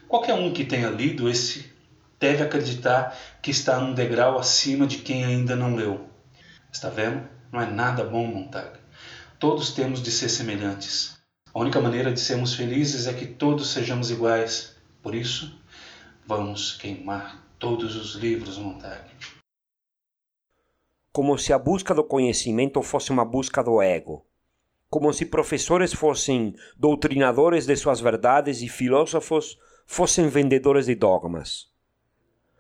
Qualquer 0.08 0.34
um 0.34 0.54
que 0.54 0.65
tenha 0.65 0.89
lido 0.89 1.30
esse 1.30 1.72
deve 2.20 2.44
acreditar 2.44 3.18
que 3.41 3.52
está 3.52 3.80
num 3.80 3.94
degrau 3.94 4.38
acima 4.38 4.86
de 4.86 4.98
quem 5.00 5.26
ainda 5.26 5.56
não 5.56 5.76
leu. 5.76 6.10
Está 6.72 6.89
vendo? 6.89 7.28
Não 7.52 7.62
é 7.62 7.65
nada 7.65 8.04
bom, 8.04 8.26
Montag. 8.28 8.80
Todos 9.39 9.72
temos 9.72 10.02
de 10.02 10.12
ser 10.12 10.30
semelhantes. 10.30 11.15
A 11.54 11.60
única 11.60 11.80
maneira 11.80 12.12
de 12.12 12.20
sermos 12.20 12.54
felizes 12.54 13.08
é 13.08 13.13
que 13.13 13.26
todos 13.26 13.70
sejamos 13.70 14.12
iguais. 14.12 14.76
Por 15.02 15.15
isso, 15.15 15.60
vamos 16.28 16.74
queimar 16.74 17.44
todos 17.58 17.96
os 17.96 18.15
livros, 18.15 18.58
Montag. 18.58 19.04
Como 21.15 21.38
se 21.38 21.54
a 21.54 21.58
busca 21.58 21.93
do 21.93 22.04
conhecimento 22.04 22.82
fosse 22.82 23.10
uma 23.10 23.23
busca 23.23 23.63
do 23.63 23.82
ego. 23.82 24.25
Como 24.89 25.13
se 25.13 25.25
professores 25.25 25.93
fossem 25.93 26.54
doutrinadores 26.78 27.65
de 27.65 27.78
suas 27.78 28.01
verdades 28.01 28.62
e 28.62 28.67
filósofos 28.67 29.58
fossem 29.88 30.28
vendedores 30.28 30.88
de 30.88 30.95
dogmas. 30.95 31.67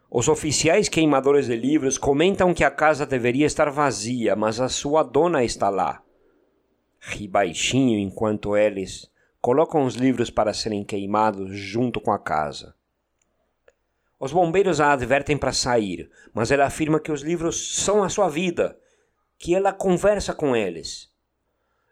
Os 0.09 0.29
oficiais 0.29 0.87
queimadores 0.87 1.47
de 1.47 1.55
livros 1.57 1.97
comentam 1.97 2.53
que 2.53 2.63
a 2.63 2.71
casa 2.71 3.05
deveria 3.05 3.45
estar 3.45 3.69
vazia, 3.69 4.37
mas 4.37 4.61
a 4.61 4.69
sua 4.69 5.03
dona 5.03 5.43
está 5.43 5.69
lá 5.69 6.01
ri 7.07 7.27
baixinho 7.27 7.99
enquanto 7.99 8.55
eles 8.55 9.11
colocam 9.41 9.85
os 9.85 9.95
livros 9.95 10.29
para 10.29 10.53
serem 10.53 10.83
queimados 10.83 11.55
junto 11.55 11.99
com 12.01 12.11
a 12.11 12.17
casa. 12.17 12.74
Os 14.19 14.31
bombeiros 14.31 14.79
a 14.79 14.93
advertem 14.93 15.37
para 15.37 15.51
sair, 15.51 16.09
mas 16.33 16.49
ela 16.49 16.65
afirma 16.65 16.99
que 16.99 17.11
os 17.11 17.21
livros 17.21 17.75
são 17.75 18.03
a 18.03 18.09
sua 18.09 18.29
vida, 18.29 18.77
que 19.37 19.53
ela 19.53 19.73
conversa 19.73 20.33
com 20.33 20.55
eles. 20.55 21.09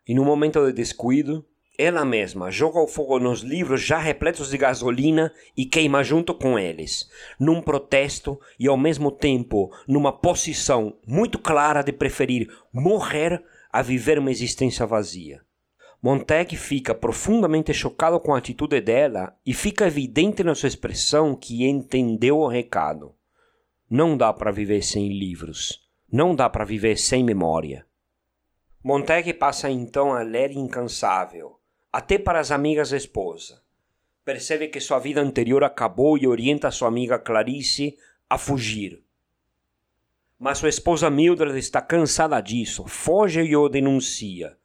E 0.07 0.13
no 0.13 0.23
momento 0.23 0.65
de 0.65 0.71
descuido, 0.71 1.45
ela 1.77 2.05
mesma 2.05 2.51
joga 2.51 2.79
o 2.79 2.87
fogo 2.87 3.19
nos 3.19 3.41
livros 3.41 3.81
já 3.81 3.97
repletos 3.97 4.49
de 4.49 4.57
gasolina 4.57 5.33
e 5.57 5.65
queima 5.65 6.03
junto 6.03 6.33
com 6.33 6.57
eles, 6.57 7.09
num 7.39 7.61
protesto 7.61 8.39
e 8.59 8.67
ao 8.67 8.77
mesmo 8.77 9.11
tempo 9.11 9.71
numa 9.87 10.11
posição 10.11 10.97
muito 11.05 11.39
clara 11.39 11.81
de 11.81 11.91
preferir 11.91 12.47
morrer 12.71 13.43
a 13.71 13.81
viver 13.81 14.19
uma 14.19 14.29
existência 14.31 14.85
vazia. 14.85 15.41
Montag 16.03 16.57
fica 16.57 16.93
profundamente 16.93 17.73
chocado 17.73 18.19
com 18.19 18.35
a 18.35 18.37
atitude 18.37 18.81
dela 18.81 19.39
e 19.45 19.53
fica 19.53 19.87
evidente 19.87 20.43
na 20.43 20.53
sua 20.53 20.67
expressão 20.67 21.33
que 21.33 21.65
entendeu 21.65 22.39
o 22.39 22.47
recado. 22.49 23.15
Não 23.89 24.17
dá 24.17 24.33
para 24.33 24.51
viver 24.51 24.83
sem 24.83 25.07
livros. 25.17 25.87
Não 26.11 26.35
dá 26.35 26.49
para 26.49 26.65
viver 26.65 26.97
sem 26.97 27.23
memória. 27.23 27.85
Montag 28.83 29.33
passa 29.35 29.69
então 29.69 30.11
a 30.11 30.23
ler 30.23 30.51
incansável, 30.51 31.57
até 31.89 32.19
para 32.19 32.41
as 32.41 32.51
amigas 32.51 32.89
da 32.89 32.97
esposa. 32.97 33.63
Percebe 34.25 34.67
que 34.67 34.81
sua 34.81 34.99
vida 34.99 35.21
anterior 35.21 35.63
acabou 35.63 36.17
e 36.17 36.27
orienta 36.27 36.69
sua 36.69 36.89
amiga 36.89 37.17
Clarice 37.17 37.97
a 38.29 38.37
fugir. 38.37 39.01
Mas 40.37 40.57
sua 40.57 40.67
esposa 40.67 41.09
Mildred 41.09 41.57
está 41.57 41.81
cansada 41.81 42.41
disso, 42.41 42.83
foge 42.87 43.41
e 43.41 43.55
o 43.55 43.69
denuncia. 43.69 44.57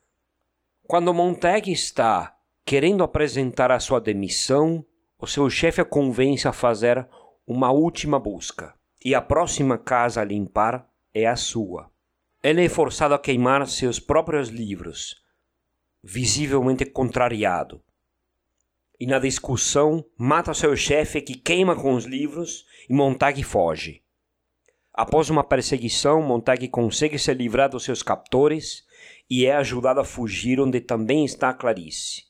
Quando 0.90 1.12
Montag 1.12 1.70
está 1.70 2.34
querendo 2.64 3.04
apresentar 3.04 3.70
a 3.70 3.78
sua 3.78 4.00
demissão, 4.00 4.82
o 5.18 5.26
seu 5.26 5.50
chefe 5.50 5.82
a 5.82 5.84
convence 5.84 6.48
a 6.48 6.52
fazer 6.52 7.06
uma 7.46 7.70
última 7.70 8.18
busca. 8.18 8.74
E 9.04 9.14
a 9.14 9.20
próxima 9.20 9.76
casa 9.76 10.22
a 10.22 10.24
limpar 10.24 10.88
é 11.12 11.26
a 11.26 11.36
sua. 11.36 11.90
Ele 12.42 12.64
é 12.64 12.70
forçado 12.70 13.12
a 13.12 13.18
queimar 13.18 13.66
seus 13.66 14.00
próprios 14.00 14.48
livros, 14.48 15.14
visivelmente 16.02 16.86
contrariado. 16.86 17.82
E 18.98 19.06
na 19.06 19.18
discussão, 19.18 20.02
mata 20.16 20.54
seu 20.54 20.74
chefe 20.74 21.20
que 21.20 21.34
queima 21.34 21.76
com 21.76 21.92
os 21.92 22.06
livros 22.06 22.64
e 22.88 22.94
Montag 22.94 23.42
foge. 23.42 24.02
Após 24.94 25.28
uma 25.28 25.44
perseguição, 25.44 26.22
Montag 26.22 26.66
consegue 26.68 27.18
se 27.18 27.34
livrar 27.34 27.68
dos 27.68 27.84
seus 27.84 28.02
captores 28.02 28.87
e 29.28 29.44
é 29.44 29.54
ajudado 29.54 30.00
a 30.00 30.04
fugir 30.04 30.60
onde 30.60 30.80
também 30.80 31.24
está 31.24 31.52
Clarice. 31.52 32.26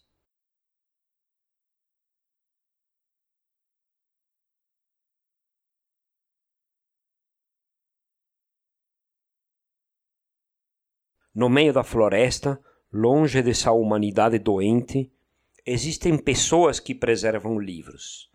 No 11.34 11.48
meio 11.48 11.72
da 11.72 11.84
floresta, 11.84 12.60
longe 12.92 13.40
dessa 13.42 13.70
humanidade 13.70 14.40
doente, 14.40 15.12
existem 15.64 16.18
pessoas 16.18 16.80
que 16.80 16.94
preservam 16.94 17.60
livros. 17.60 18.28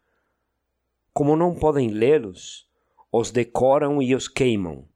Como 1.12 1.36
não 1.36 1.54
podem 1.54 1.89
lê-los, 1.89 2.65
os 3.12 3.30
decoram 3.30 4.02
e 4.02 4.15
os 4.15 4.30
queimam 4.30 4.88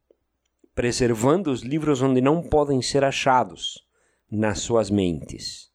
preservando 0.78 1.50
os 1.50 1.64
livros 1.64 2.04
onde 2.04 2.22
não 2.22 2.44
podem 2.44 2.84
ser 2.84 3.04
achados 3.04 3.84
nas 4.30 4.60
suas 4.60 4.92
mentes, 4.92 5.72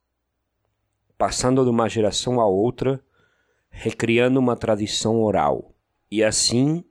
passando 1.19 1.65
de 1.65 1.71
uma 1.71 1.89
geração 1.89 2.41
a 2.41 2.47
outra, 2.47 3.05
recriando 3.69 4.39
uma 4.39 4.55
tradição 4.55 5.21
oral. 5.21 5.75
E 6.09 6.23
assim, 6.23 6.85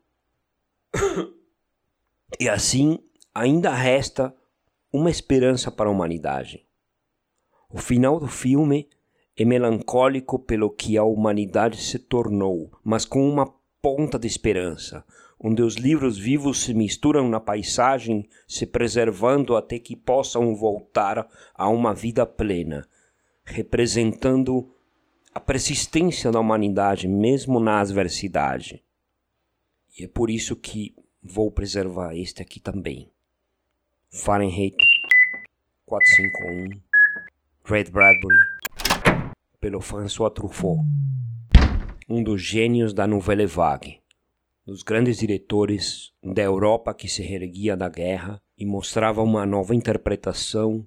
e 2.38 2.50
assim 2.50 3.00
ainda 3.34 3.74
resta 3.74 4.36
uma 4.92 5.10
esperança 5.10 5.72
para 5.72 5.88
a 5.88 5.94
humanidade. 5.94 6.68
O 7.70 7.78
final 7.78 8.20
do 8.20 8.28
filme 8.28 8.90
é 9.38 9.46
melancólico 9.46 10.38
pelo 10.38 10.70
que 10.70 10.98
a 10.98 11.04
humanidade 11.06 11.82
se 11.82 11.98
tornou, 11.98 12.78
mas 12.84 13.06
com 13.06 13.26
uma 13.26 13.61
ponta 13.82 14.20
de 14.20 14.28
esperança, 14.28 15.04
onde 15.40 15.62
os 15.62 15.76
livros 15.76 16.18
vivos 16.18 16.64
se 16.64 16.74
misturam 16.74 17.28
na 17.28 17.40
paisagem, 17.40 18.30
se 18.48 18.66
preservando 18.66 19.56
até 19.56 19.80
que 19.80 19.96
possam 19.96 20.56
voltar 20.56 21.28
a 21.54 21.68
uma 21.68 21.94
vida 21.94 22.26
plena, 22.26 22.88
representando 23.44 24.72
a 25.34 25.40
persistência 25.40 26.32
da 26.32 26.40
humanidade 26.40 27.08
mesmo 27.08 27.60
na 27.60 27.80
adversidade. 27.80 28.84
E 29.98 30.04
é 30.04 30.08
por 30.08 30.30
isso 30.30 30.56
que 30.56 30.96
vou 31.24 31.52
preservar 31.52 32.16
este 32.16 32.42
aqui 32.42 32.60
também. 32.60 33.10
Fahrenheit 34.10 34.76
451 35.86 36.80
Red 37.64 37.86
Bradbury 37.86 38.36
pelo 39.60 39.80
François 39.80 40.32
Truffaut, 40.34 40.82
um 42.12 42.22
dos 42.22 42.42
gênios 42.42 42.94
da 42.94 43.08
Nouvelle 43.08 43.46
Vague 43.46 44.02
dos 44.66 44.84
grandes 44.84 45.18
diretores 45.18 46.14
da 46.22 46.42
Europa 46.42 46.94
que 46.94 47.08
se 47.08 47.24
reerguia 47.24 47.78
da 47.78 47.88
guerra 47.88 48.42
e 48.58 48.66
mostrava 48.66 49.24
uma 49.24 49.46
nova 49.46 49.74
interpretação 49.74 50.86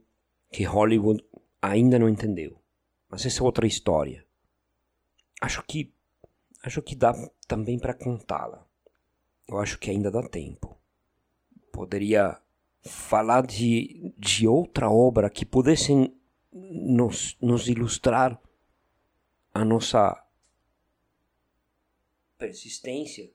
que 0.52 0.64
Hollywood 0.64 1.24
ainda 1.62 1.98
não 1.98 2.10
entendeu. 2.10 2.60
Mas 3.08 3.24
essa 3.24 3.40
é 3.40 3.42
outra 3.42 3.66
história. 3.66 4.22
Acho 5.40 5.62
que 5.62 5.92
acho 6.62 6.82
que 6.82 6.94
dá 6.94 7.14
também 7.48 7.78
para 7.78 7.94
contá-la. 7.94 8.66
Eu 9.48 9.58
acho 9.58 9.78
que 9.78 9.90
ainda 9.90 10.10
dá 10.10 10.22
tempo. 10.22 10.76
Poderia 11.72 12.38
falar 12.82 13.46
de, 13.46 14.14
de 14.18 14.46
outra 14.46 14.90
obra 14.90 15.30
que 15.30 15.46
pudesse 15.46 16.12
nos, 16.52 17.36
nos 17.40 17.66
ilustrar 17.66 18.38
a 19.54 19.64
nossa 19.64 20.23
persistência 22.44 23.32